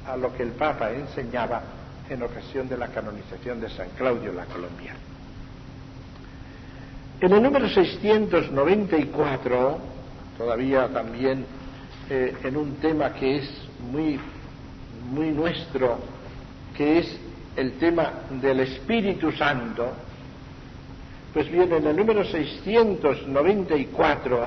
[0.07, 1.63] a lo que el Papa enseñaba
[2.09, 4.99] en ocasión de la canonización de San Claudio la Colombiana.
[7.21, 9.79] En el número 694,
[10.37, 11.47] todavía también
[12.11, 13.49] eh, en un tema que es
[13.91, 14.21] muy,
[15.11, 15.99] muy nuestro,
[16.77, 17.19] que es
[17.57, 19.93] el tema del Espíritu Santo,
[21.33, 24.47] pues bien, en el número 694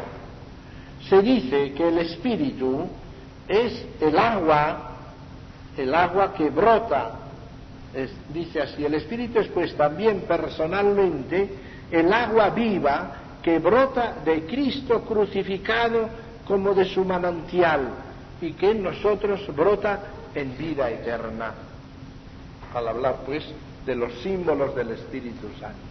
[1.09, 2.87] se dice que el Espíritu
[3.47, 4.86] es el agua,
[5.77, 7.11] el agua que brota.
[8.33, 11.49] dice así, el Espíritu es pues también personalmente
[11.91, 13.11] el agua viva
[13.41, 16.09] que brota de Cristo crucificado
[16.45, 17.89] como de su manantial
[18.41, 19.99] y que en nosotros brota
[20.35, 21.53] en vida eterna.
[22.73, 23.45] Al hablar pues
[23.85, 25.87] de los símbolos del Espíritu Santo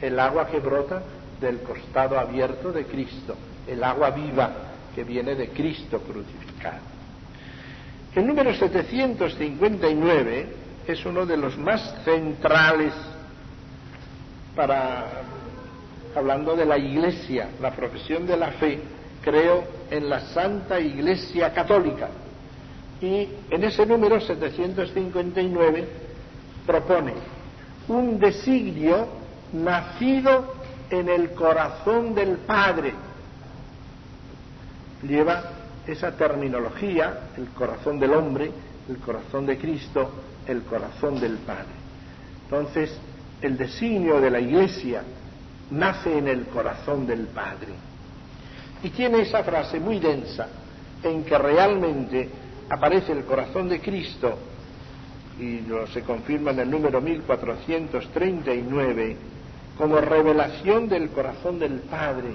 [0.00, 1.02] el agua que brota
[1.40, 3.34] del costado abierto de Cristo,
[3.66, 4.50] el agua viva
[4.94, 6.97] que viene de Cristo crucificado.
[8.18, 10.46] El número 759
[10.88, 12.92] es uno de los más centrales
[14.56, 15.22] para,
[16.16, 18.80] hablando de la Iglesia, la profesión de la fe,
[19.22, 22.08] creo en la Santa Iglesia Católica.
[23.00, 25.88] Y en ese número 759
[26.66, 27.12] propone
[27.86, 29.06] un designio
[29.52, 30.54] nacido
[30.90, 32.94] en el corazón del Padre.
[35.04, 35.57] Lleva
[35.88, 38.52] esa terminología, el corazón del hombre,
[38.88, 40.10] el corazón de Cristo,
[40.46, 41.74] el corazón del Padre.
[42.44, 42.96] Entonces,
[43.40, 45.02] el designio de la Iglesia
[45.70, 47.72] nace en el corazón del Padre.
[48.82, 50.46] Y tiene esa frase muy densa
[51.02, 52.28] en que realmente
[52.68, 54.38] aparece el corazón de Cristo
[55.38, 59.16] y lo se confirma en el número 1439
[59.76, 62.30] como revelación del corazón del Padre.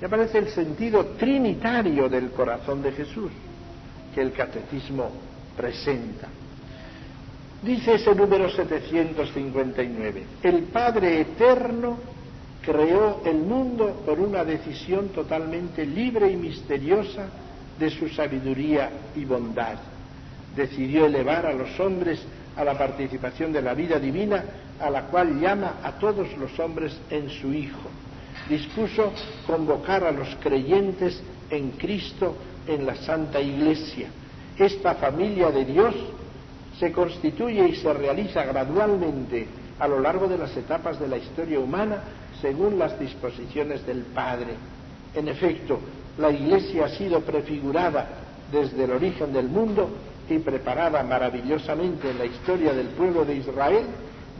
[0.00, 3.30] Y aparece el sentido trinitario del corazón de Jesús
[4.14, 5.10] que el catecismo
[5.56, 6.28] presenta.
[7.62, 11.98] Dice ese número 759, el Padre Eterno
[12.62, 17.26] creó el mundo por una decisión totalmente libre y misteriosa
[17.78, 19.78] de su sabiduría y bondad.
[20.54, 22.20] Decidió elevar a los hombres
[22.56, 24.44] a la participación de la vida divina
[24.80, 27.88] a la cual llama a todos los hombres en su Hijo.
[28.48, 29.12] Dispuso
[29.46, 31.20] convocar a los creyentes
[31.50, 32.34] en Cristo
[32.66, 34.08] en la Santa Iglesia.
[34.58, 35.94] Esta familia de Dios
[36.78, 39.46] se constituye y se realiza gradualmente
[39.78, 42.02] a lo largo de las etapas de la historia humana
[42.40, 44.54] según las disposiciones del Padre.
[45.14, 45.78] En efecto,
[46.18, 48.08] la Iglesia ha sido prefigurada
[48.50, 49.90] desde el origen del mundo
[50.28, 53.86] y preparada maravillosamente en la historia del pueblo de Israel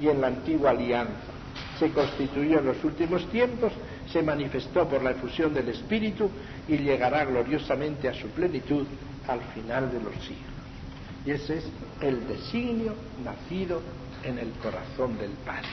[0.00, 1.32] y en la antigua alianza.
[1.78, 3.72] Se constituyó en los últimos tiempos,
[4.12, 6.30] se manifestó por la efusión del Espíritu
[6.68, 8.86] y llegará gloriosamente a su plenitud
[9.26, 10.56] al final de los siglos.
[11.24, 11.64] Y ese es
[12.00, 12.94] el designio
[13.24, 13.80] nacido
[14.22, 15.68] en el corazón del Padre.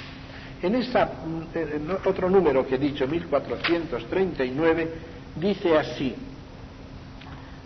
[0.61, 1.11] En, esa,
[2.05, 4.93] otro número que he dicho, 1439,
[5.35, 6.15] dice así,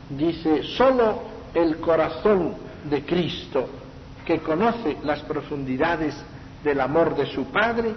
[0.10, 1.22] dice, solo
[1.54, 2.56] el corazón
[2.90, 3.70] de Cristo
[4.26, 6.16] que conoce las profundidades
[6.64, 7.94] del amor de su Padre,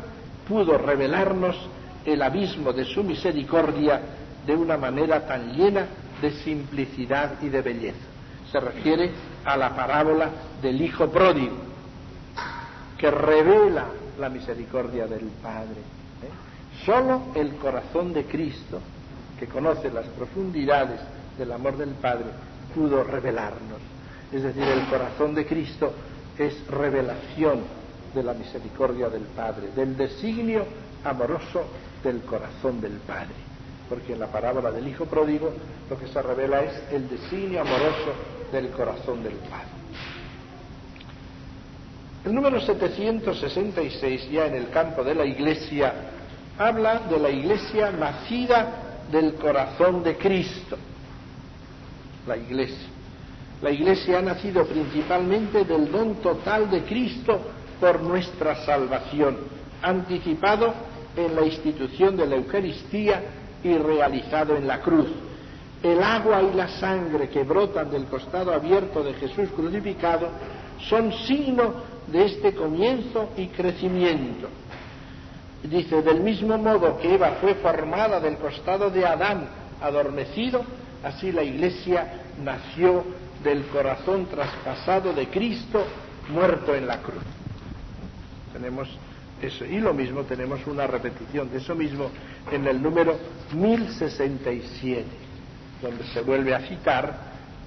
[0.47, 1.57] pudo revelarnos
[2.05, 4.01] el abismo de su misericordia
[4.47, 5.87] de una manera tan llena
[6.21, 7.99] de simplicidad y de belleza.
[8.51, 9.11] Se refiere
[9.45, 10.31] a la parábola
[10.61, 11.57] del Hijo pródigo,
[12.99, 13.87] que revela
[14.19, 15.81] la misericordia del Padre.
[15.81, 16.85] ¿eh?
[16.85, 18.81] Solo el corazón de Cristo,
[19.39, 21.01] que conoce las profundidades
[21.39, 22.27] del amor del Padre,
[22.75, 23.81] pudo revelarnos.
[24.33, 25.93] Es decir, el corazón de Cristo
[26.39, 27.61] es revelación
[28.15, 30.65] de la misericordia del Padre, del designio
[31.05, 31.65] amoroso
[32.03, 33.35] del corazón del Padre.
[33.89, 35.53] Porque en la parábola del Hijo pródigo
[35.89, 38.15] lo que se revela es el designio amoroso
[38.53, 39.81] del corazón del Padre.
[42.25, 45.93] El número 766, ya en el campo de la Iglesia,
[46.59, 50.77] habla de la Iglesia nacida del corazón de Cristo.
[52.27, 52.89] La Iglesia.
[53.63, 57.41] La Iglesia ha nacido principalmente del don total de Cristo
[57.81, 59.39] por nuestra salvación,
[59.83, 60.75] anticipado
[61.17, 63.23] en la institución de la Eucaristía
[63.63, 65.09] y realizado en la cruz.
[65.83, 70.29] El agua y la sangre que brotan del costado abierto de Jesús crucificado
[70.89, 71.75] son signo
[72.07, 74.49] de este comienzo y crecimiento.
[75.63, 79.49] Dice, del mismo modo que Eva fue formada del costado de Adán
[79.81, 80.63] adormecido,
[81.05, 83.05] así la Iglesia nació
[83.43, 85.85] del corazón traspasado de Cristo
[86.31, 87.23] muerto en la cruz.
[88.53, 88.89] Tenemos
[89.43, 92.11] Y lo mismo tenemos una repetición de eso mismo
[92.53, 93.19] en el número
[93.55, 95.05] 1067,
[95.81, 97.17] donde se vuelve a citar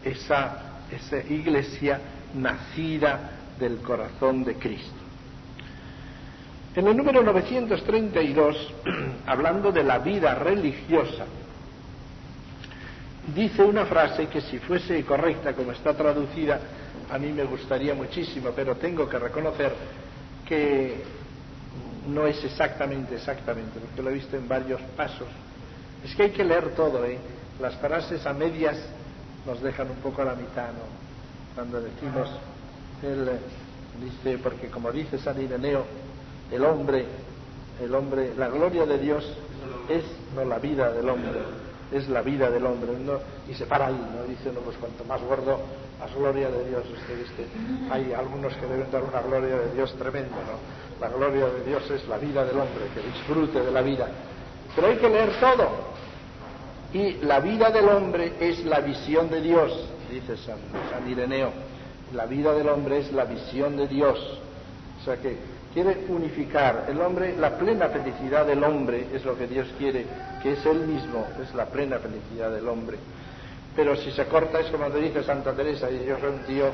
[0.03, 1.99] esa, esa iglesia
[2.36, 4.93] nacida del corazón de Cristo.
[6.76, 8.74] En el número 932,
[9.26, 11.26] hablando de la vida religiosa,
[13.34, 16.59] dice una frase que si fuese correcta como está traducida,
[17.09, 19.74] a mí me gustaría muchísimo, pero tengo que reconocer
[20.47, 21.22] que
[22.08, 25.28] no es exactamente, exactamente, porque lo he visto en varios pasos.
[26.04, 27.18] Es que hay que leer todo, ¿eh?
[27.62, 28.78] Las frases a medias
[29.45, 31.04] nos dejan un poco a la mitad, ¿no?
[31.56, 32.30] Cuando decimos,
[33.04, 33.30] él
[34.01, 35.86] dice, porque como dice San Ireneo,
[36.51, 37.06] el hombre,
[37.82, 39.26] el hombre, la gloria de Dios
[39.89, 40.04] es
[40.36, 41.39] no la vida del hombre,
[41.91, 43.20] es la vida del hombre, ¿no?
[43.49, 44.24] Y se para ahí, ¿no?
[44.24, 45.60] Dice uno, pues cuanto más gordo,
[45.99, 46.84] más gloria de Dios.
[46.89, 47.47] Usted.
[47.91, 50.83] Hay algunos que deben dar una gloria de Dios tremenda, ¿no?
[51.00, 54.08] La gloria de Dios es la vida del hombre, que disfrute de la vida.
[54.76, 55.94] Pero hay que leer todo.
[56.94, 60.58] Y la vida del hombre es la visión de Dios, dice San,
[60.91, 61.52] San Ireneo.
[62.14, 64.39] La vida del hombre es la visión de Dios.
[65.02, 65.38] O sea que
[65.74, 70.06] quiere unificar el hombre, la plena felicidad del hombre es lo que Dios quiere,
[70.41, 72.98] que es Él mismo, es la plena felicidad del hombre.
[73.76, 76.66] Pero si se corta es como te dice Santa Teresa, y yo soy un tío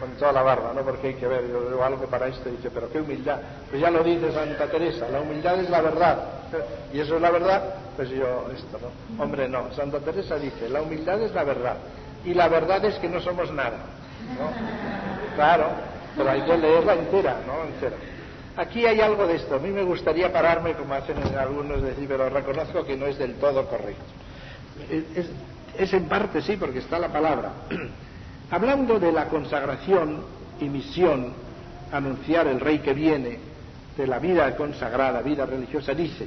[0.00, 0.82] con toda la barba, ¿no?
[0.82, 3.38] Porque hay que ver, yo veo algo para esto, y dice, pero qué humildad.
[3.70, 6.18] Pues ya lo dice Santa Teresa, la humildad es la verdad.
[6.92, 9.22] Y eso es la verdad, pues yo, esto, ¿no?
[9.22, 11.76] Hombre, no, Santa Teresa dice, la humildad es la verdad.
[12.24, 13.78] Y la verdad es que no somos nada.
[15.34, 15.66] Claro,
[16.16, 17.64] pero hay que leerla entera, ¿no?
[17.64, 17.96] Entera.
[18.56, 19.56] Aquí hay algo de esto.
[19.56, 23.34] A mí me gustaría pararme, como hacen algunos, decir, pero reconozco que no es del
[23.34, 24.04] todo correcto.
[25.76, 27.50] Es en parte sí, porque está la palabra.
[28.50, 30.22] Hablando de la consagración
[30.60, 31.32] y misión,
[31.90, 33.38] anunciar el rey que viene,
[33.96, 36.26] de la vida consagrada, vida religiosa, dice,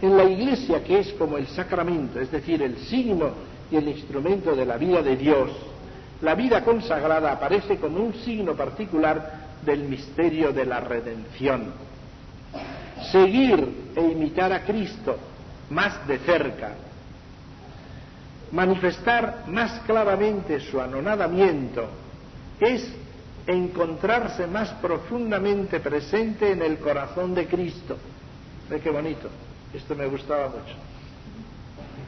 [0.00, 3.30] en la iglesia que es como el sacramento, es decir, el signo
[3.70, 5.50] y el instrumento de la vida de Dios,
[6.20, 11.72] la vida consagrada aparece como un signo particular del misterio de la redención.
[13.10, 15.16] Seguir e imitar a Cristo
[15.70, 16.72] más de cerca,
[18.52, 21.88] manifestar más claramente su anonadamiento
[22.60, 22.88] es
[23.46, 27.96] encontrarse más profundamente presente en el corazón de Cristo.
[28.68, 29.28] Ve qué bonito,
[29.72, 30.74] esto me gustaba mucho.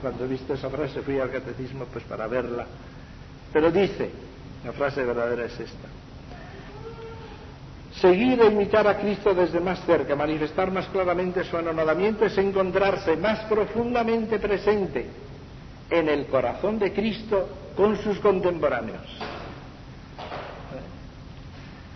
[0.00, 2.66] Cuando he visto esa frase fui al catecismo pues para verla.
[3.52, 4.10] Pero dice,
[4.64, 5.88] la frase verdadera es esta.
[8.00, 13.16] Seguir e imitar a Cristo desde más cerca, manifestar más claramente su anonadamiento es encontrarse
[13.16, 15.06] más profundamente presente
[15.90, 19.06] en el corazón de Cristo con sus contemporáneos.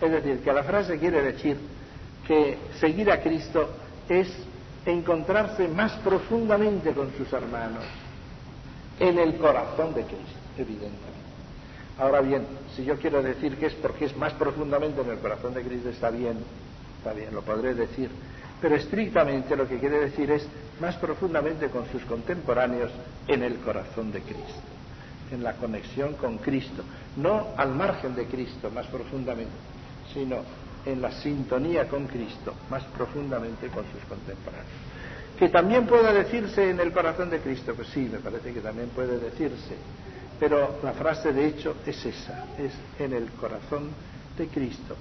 [0.01, 1.57] Es decir, que la frase quiere decir
[2.27, 3.69] que seguir a Cristo
[4.09, 4.27] es
[4.85, 7.83] encontrarse más profundamente con sus hermanos,
[8.99, 11.13] en el corazón de Cristo, evidentemente.
[11.97, 15.53] Ahora bien, si yo quiero decir que es porque es más profundamente en el corazón
[15.53, 16.37] de Cristo, está bien,
[16.97, 18.09] está bien, lo podré decir.
[18.63, 20.47] Pero estrictamente lo que quiere decir es
[20.79, 22.91] más profundamente con sus contemporáneos
[23.27, 24.63] en el corazón de Cristo,
[25.33, 26.81] en la conexión con Cristo,
[27.17, 29.51] no al margen de Cristo, más profundamente,
[30.13, 30.37] sino
[30.85, 34.71] en la sintonía con Cristo, más profundamente con sus contemporáneos.
[35.37, 38.87] Que también pueda decirse en el corazón de Cristo, pues sí, me parece que también
[38.95, 39.75] puede decirse,
[40.39, 43.89] pero la frase de hecho es esa, es en el corazón
[44.37, 44.95] de Cristo,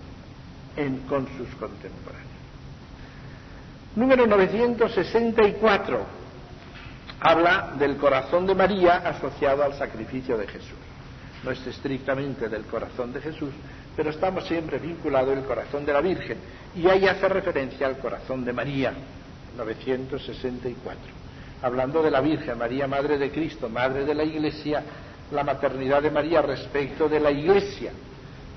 [0.76, 2.31] en, con sus contemporáneos.
[3.94, 6.22] Número 964
[7.20, 10.78] habla del corazón de María asociado al sacrificio de Jesús.
[11.44, 13.50] No es estrictamente del corazón de Jesús,
[13.94, 16.38] pero estamos siempre vinculados el corazón de la Virgen.
[16.74, 18.94] Y ahí hace referencia al corazón de María,
[19.58, 20.96] 964.
[21.60, 24.82] Hablando de la Virgen, María, Madre de Cristo, Madre de la Iglesia,
[25.30, 27.92] la maternidad de María respecto de la Iglesia.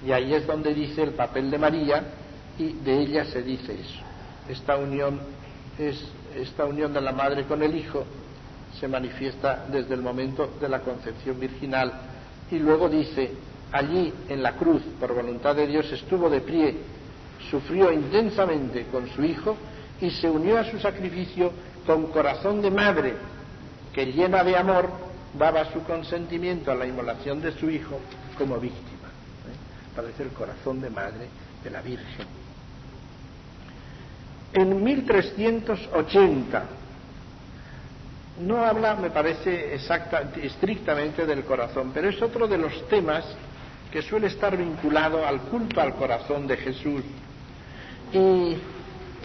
[0.05, 2.03] Y ahí es donde dice el papel de María
[2.57, 4.05] y de ella se dice eso.
[4.50, 5.20] Esta unión
[5.78, 6.04] es
[6.36, 8.06] esta unión de la madre con el hijo
[8.80, 11.91] se manifiesta desde el momento de la concepción virginal
[12.52, 13.32] y luego dice
[13.72, 16.76] allí en la cruz, por voluntad de Dios, estuvo de pie,
[17.50, 19.56] sufrió intensamente con su hijo
[20.02, 21.52] y se unió a su sacrificio
[21.86, 23.14] con corazón de madre,
[23.93, 24.89] que llena de amor
[25.38, 28.00] daba su consentimiento a la inmolación de su hijo
[28.38, 29.08] como víctima.
[29.48, 29.96] ¿eh?
[29.96, 31.28] Parece el corazón de madre
[31.64, 32.45] de la Virgen.
[34.56, 36.64] En 1380
[38.39, 43.26] no habla, me parece, exacta, estrictamente del corazón, pero es otro de los temas
[43.91, 47.01] que suele estar vinculado al culto al corazón de Jesús.
[48.14, 48.56] Y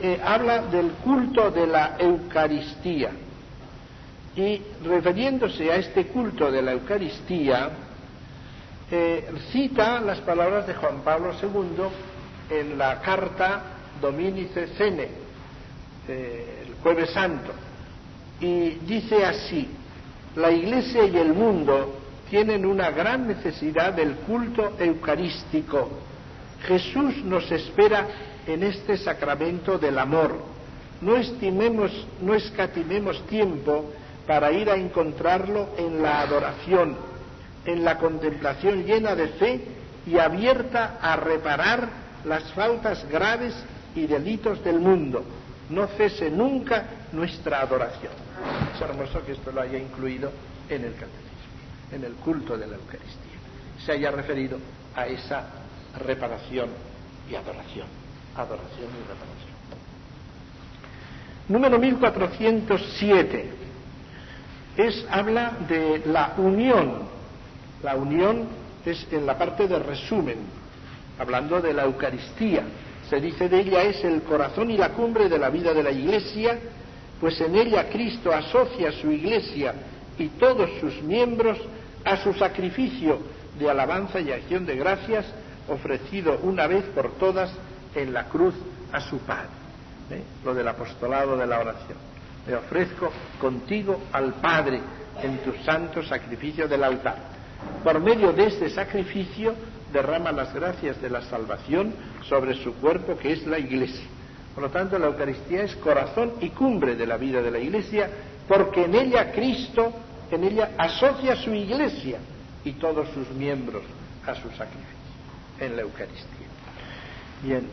[0.03, 3.11] eh, habla del culto de la Eucaristía.
[4.35, 7.71] Y refiriéndose a este culto de la Eucaristía,
[8.91, 15.09] eh, cita las palabras de Juan Pablo II en la carta Dominice Cene,
[16.09, 17.53] eh, el jueves santo,
[18.41, 19.69] y dice así,
[20.37, 21.97] la Iglesia y el mundo
[22.31, 25.91] tienen una gran necesidad del culto eucarístico.
[26.67, 28.07] Jesús nos espera
[28.47, 30.37] en este sacramento del amor.
[31.01, 31.91] No estimemos,
[32.21, 33.93] no escatimemos tiempo
[34.27, 36.97] para ir a encontrarlo en la adoración,
[37.65, 39.61] en la contemplación llena de fe
[40.07, 41.89] y abierta a reparar
[42.25, 43.55] las faltas graves
[43.95, 45.23] y delitos del mundo.
[45.69, 48.13] No cese nunca nuestra adoración.
[48.75, 50.33] Es hermoso que esto lo haya incluido
[50.69, 51.31] en el catecismo
[51.93, 53.39] en el culto de la Eucaristía.
[53.85, 54.59] Se haya referido
[54.95, 55.45] a esa
[55.99, 56.69] reparación
[57.31, 57.87] y adoración.
[58.37, 59.51] Adoración y reparación.
[61.49, 63.51] Número 1407
[64.77, 67.09] es, habla de la unión.
[67.83, 68.47] La unión
[68.85, 70.39] es en la parte de resumen,
[71.19, 72.63] hablando de la Eucaristía.
[73.11, 75.91] Se dice de ella es el corazón y la cumbre de la vida de la
[75.91, 76.57] Iglesia,
[77.21, 79.75] pues en ella Cristo asocia su Iglesia
[80.17, 81.59] y todos sus miembros
[82.05, 83.19] a su sacrificio
[83.59, 85.27] de alabanza y acción de gracias
[85.69, 87.51] ofrecido una vez por todas
[87.97, 88.55] en la cruz
[88.93, 89.51] a su Padre.
[90.11, 90.23] ¿eh?
[90.45, 91.99] Lo del apostolado de la oración.
[92.47, 94.81] Me ofrezco contigo al Padre
[95.21, 97.17] en tu santo sacrificio del altar.
[97.83, 99.55] Por medio de este sacrificio
[99.93, 101.95] derrama las gracias de la salvación
[102.29, 104.07] sobre su cuerpo que es la Iglesia.
[104.55, 108.11] Por lo tanto, la Eucaristía es corazón y cumbre de la vida de la Iglesia
[108.49, 109.93] porque en ella Cristo
[110.31, 112.19] en ella asocia su iglesia
[112.65, 113.83] y todos sus miembros
[114.27, 114.87] a su sacrificio
[115.59, 116.47] en la Eucaristía.
[117.43, 117.67] Bien,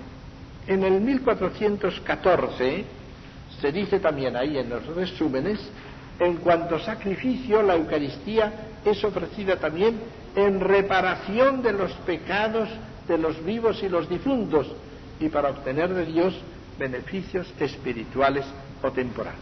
[0.66, 2.86] en el 1414
[3.62, 5.60] se dice también ahí en los resúmenes,
[6.20, 8.52] en cuanto sacrificio, la Eucaristía
[8.84, 10.00] es ofrecida también
[10.38, 12.70] en reparación de los pecados
[13.08, 14.68] de los vivos y los difuntos
[15.20, 16.36] y para obtener de Dios
[16.78, 18.46] beneficios espirituales
[18.84, 19.40] o temporales.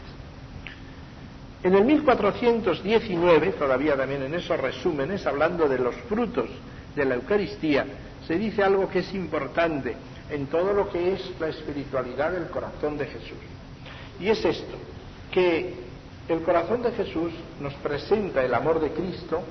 [1.64, 6.50] En el 1419, todavía también en esos resúmenes, hablando de los frutos
[6.96, 7.86] de la Eucaristía,
[8.26, 9.98] se dice algo que es importante
[10.30, 13.38] en todo lo que es la espiritualidad del corazón de Jesús.
[14.22, 14.78] Y es esto,
[15.30, 15.74] que
[16.30, 19.42] el corazón de Jesús nos presenta el amor de Cristo,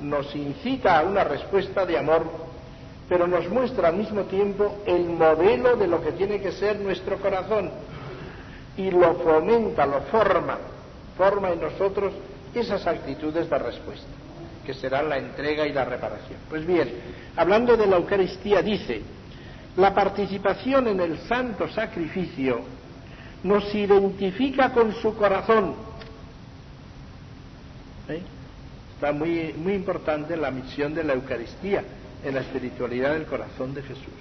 [0.00, 2.24] nos incita a una respuesta de amor,
[3.08, 7.18] pero nos muestra al mismo tiempo el modelo de lo que tiene que ser nuestro
[7.18, 7.70] corazón
[8.76, 10.58] y lo fomenta, lo forma
[11.20, 12.14] forma en nosotros
[12.54, 14.08] esas actitudes de respuesta,
[14.64, 16.38] que serán la entrega y la reparación.
[16.48, 16.88] Pues bien,
[17.36, 19.02] hablando de la Eucaristía, dice,
[19.76, 22.62] la participación en el santo sacrificio
[23.42, 25.74] nos identifica con su corazón.
[28.08, 28.22] ¿Eh?
[29.00, 31.82] Está muy, muy importante la misión de la Eucaristía
[32.22, 34.12] en la espiritualidad del corazón de Jesús.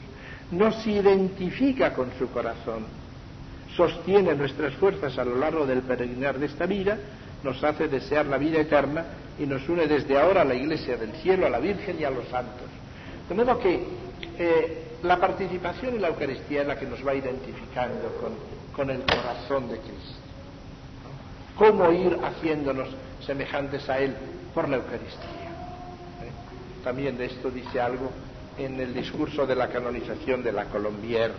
[0.52, 2.86] Nos identifica con su corazón
[3.76, 6.98] sostiene nuestras fuerzas a lo largo del peregrinar de esta vida,
[7.44, 9.06] nos hace desear la vida eterna
[9.38, 12.10] y nos une desde ahora a la Iglesia del cielo, a la Virgen y a
[12.10, 12.68] los santos.
[13.28, 13.84] De modo que
[14.38, 18.34] eh, la participación en la Eucaristía es la que nos va identificando con,
[18.76, 20.20] con el corazón de Cristo.
[21.56, 22.90] ¿Cómo ir haciéndonos
[23.26, 24.16] semejantes a Él
[24.54, 25.50] por la Eucaristía?
[26.24, 26.32] ¿Eh?
[26.84, 28.12] También de esto dice algo
[28.58, 31.32] en el discurso de la canonización de la Colombier.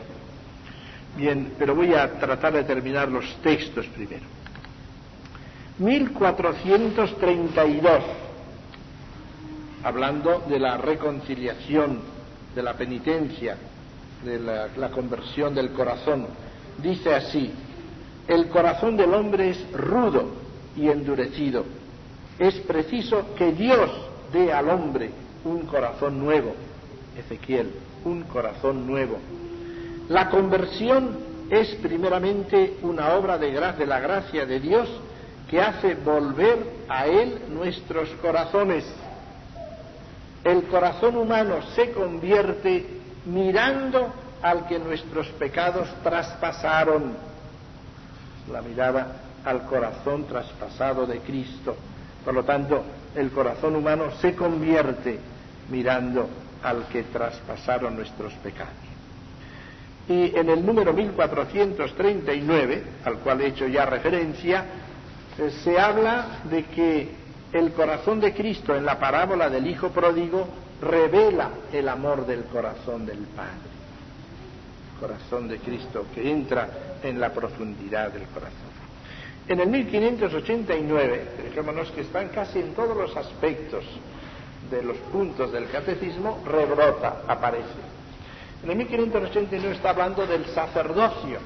[1.17, 4.25] Bien, pero voy a tratar de terminar los textos primero.
[5.79, 8.03] 1432,
[9.83, 12.01] hablando de la reconciliación,
[12.55, 13.57] de la penitencia,
[14.25, 16.27] de la, la, conversión del corazón,
[16.83, 17.51] dice así,
[18.29, 20.31] el corazón del hombre es rudo
[20.77, 21.65] y endurecido.
[22.41, 23.91] Es preciso que Dios
[24.33, 25.11] dé al hombre
[25.45, 26.55] un corazón nuevo.
[27.15, 27.71] Ezequiel,
[28.07, 29.19] un corazón nuevo.
[30.09, 31.19] La conversión
[31.51, 34.89] es primeramente una obra de, de la gracia de Dios
[35.51, 38.87] que hace volver a Él nuestros corazones.
[40.43, 42.87] El corazón humano se convierte
[43.27, 47.13] mirando al que nuestros pecados traspasaron.
[48.51, 51.77] La mirada al corazón traspasado de Cristo.
[52.25, 55.19] Por lo tanto, el corazón humano se convierte
[55.71, 56.29] mirando
[56.63, 58.75] al que traspasaron nuestros pecados.
[60.09, 64.65] Y en el número 1439, al cual he hecho ya referencia,
[65.39, 67.09] eh, se habla de que
[67.53, 70.49] el corazón de Cristo en la parábola del Hijo pródigo
[70.81, 73.71] revela el amor del corazón del Padre.
[74.95, 76.69] El corazón de Cristo que entra
[77.03, 78.70] en la profundidad del corazón.
[79.49, 83.85] En el 1589, fijémonos que están casi en todos los aspectos
[84.71, 87.69] de los puntos del catecismo, rebrota, aparece.
[88.63, 91.39] En el 1589 está hablando del sacerdocio,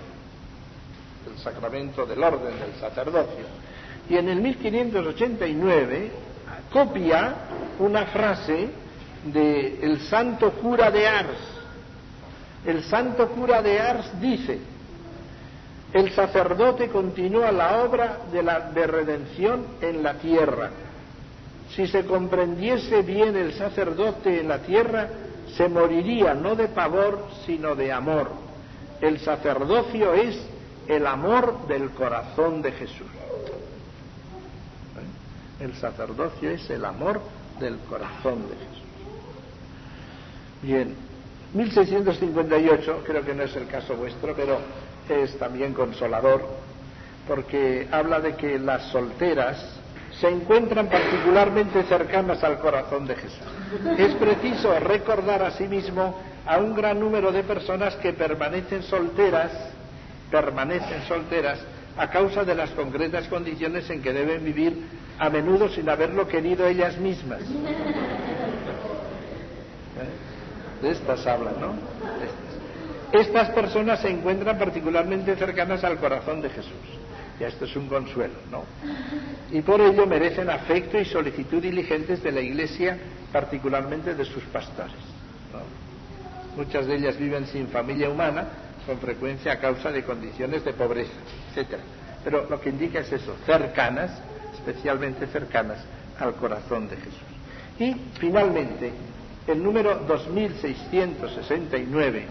[1.24, 3.44] del sacramento del orden del sacerdocio
[4.08, 6.10] y en el 1589
[6.72, 7.34] copia
[7.78, 8.68] una frase
[9.24, 11.38] del el santo cura de Ars.
[12.66, 14.58] El santo cura de Ars dice,
[15.94, 20.70] el sacerdote continúa la obra de redención en la tierra.
[21.70, 25.08] Si se comprendiese bien el sacerdote en la tierra,
[25.56, 28.28] se moriría no de pavor, sino de amor.
[29.00, 30.36] El sacerdocio es
[30.88, 33.06] el amor del corazón de Jesús.
[35.60, 37.20] El sacerdocio es el amor
[37.60, 38.82] del corazón de Jesús.
[40.60, 40.96] Bien,
[41.52, 44.58] 1658, creo que no es el caso vuestro, pero
[45.08, 46.46] es también consolador,
[47.26, 49.80] porque habla de que las solteras
[50.20, 53.40] se encuentran particularmente cercanas al corazón de Jesús.
[53.98, 59.50] Es preciso recordar asimismo a un gran número de personas que permanecen solteras,
[60.30, 61.58] permanecen solteras
[61.96, 64.84] a causa de las concretas condiciones en que deben vivir
[65.18, 67.40] a menudo sin haberlo querido ellas mismas.
[67.40, 67.44] ¿Eh?
[70.82, 71.74] De estas hablan, ¿no?
[72.22, 72.53] Estas.
[73.14, 76.72] Estas personas se encuentran particularmente cercanas al corazón de Jesús.
[77.38, 78.64] Y esto es un consuelo, ¿no?
[79.50, 82.98] Y por ello merecen afecto y solicitud diligentes de la Iglesia,
[83.32, 84.94] particularmente de sus pastores.
[86.56, 88.46] Muchas de ellas viven sin familia humana,
[88.86, 91.12] con frecuencia a causa de condiciones de pobreza,
[91.54, 91.78] etc.
[92.22, 94.22] Pero lo que indica es eso, cercanas,
[94.54, 95.84] especialmente cercanas
[96.18, 97.12] al corazón de Jesús.
[97.78, 98.92] Y finalmente,
[99.46, 102.26] el número 2669,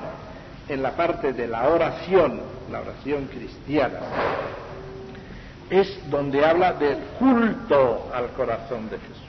[0.67, 2.41] en la parte de la oración,
[2.71, 3.99] la oración cristiana,
[5.69, 9.23] es donde habla del culto al corazón de Jesús.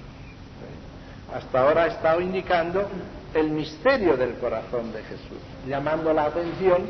[1.35, 2.89] Hasta ahora ha estado indicando
[3.35, 6.87] el misterio del corazón de Jesús, llamando la atención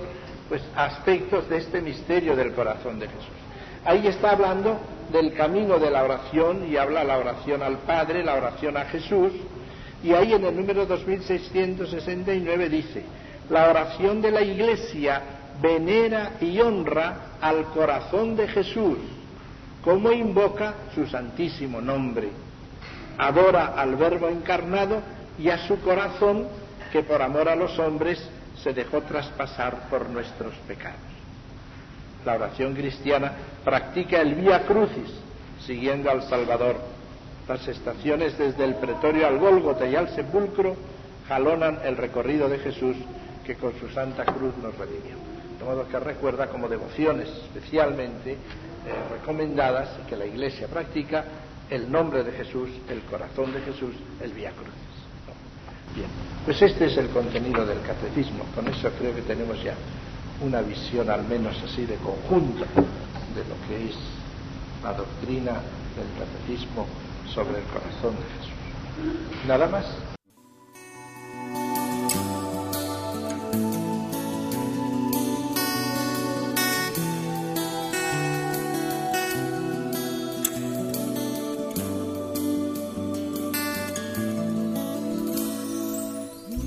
[0.48, 3.32] pues aspectos de este misterio del corazón de Jesús.
[3.84, 4.78] Ahí está hablando
[5.10, 9.32] del camino de la oración y habla la oración al Padre, la oración a Jesús,
[10.02, 13.02] y ahí en el número 2669 dice,
[13.50, 15.22] la oración de la Iglesia
[15.60, 18.98] venera y honra al corazón de Jesús,
[19.82, 22.30] como invoca su santísimo nombre,
[23.18, 25.02] adora al Verbo encarnado
[25.38, 26.46] y a su corazón
[26.90, 28.22] que por amor a los hombres
[28.62, 31.00] se dejó traspasar por nuestros pecados.
[32.24, 33.32] La oración cristiana
[33.64, 35.12] practica el vía crucis,
[35.66, 36.76] siguiendo al Salvador.
[37.46, 40.76] Las estaciones desde el pretorio al Gólgota y al sepulcro
[41.28, 42.96] jalonan el recorrido de Jesús
[43.44, 45.16] que con su santa cruz nos redimió.
[45.58, 48.36] De modo que recuerda como devociones especialmente eh,
[49.10, 51.24] recomendadas y que la Iglesia practica
[51.70, 54.74] el nombre de Jesús, el corazón de Jesús, el vía crucis.
[55.94, 56.08] Bien,
[56.44, 58.44] pues este es el contenido del catecismo.
[58.54, 59.74] Con eso creo que tenemos ya
[60.42, 63.96] una visión al menos así de conjunto de lo que es
[64.82, 66.86] la doctrina del catecismo
[67.32, 69.46] sobre el corazón de Jesús.
[69.46, 70.13] Nada más.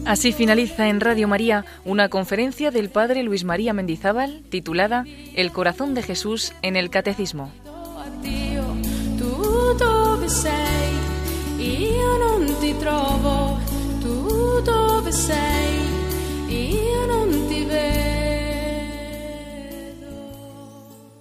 [0.07, 5.03] Así finaliza en Radio María una conferencia del Padre Luis María Mendizábal titulada
[5.35, 7.51] El corazón de Jesús en el Catecismo.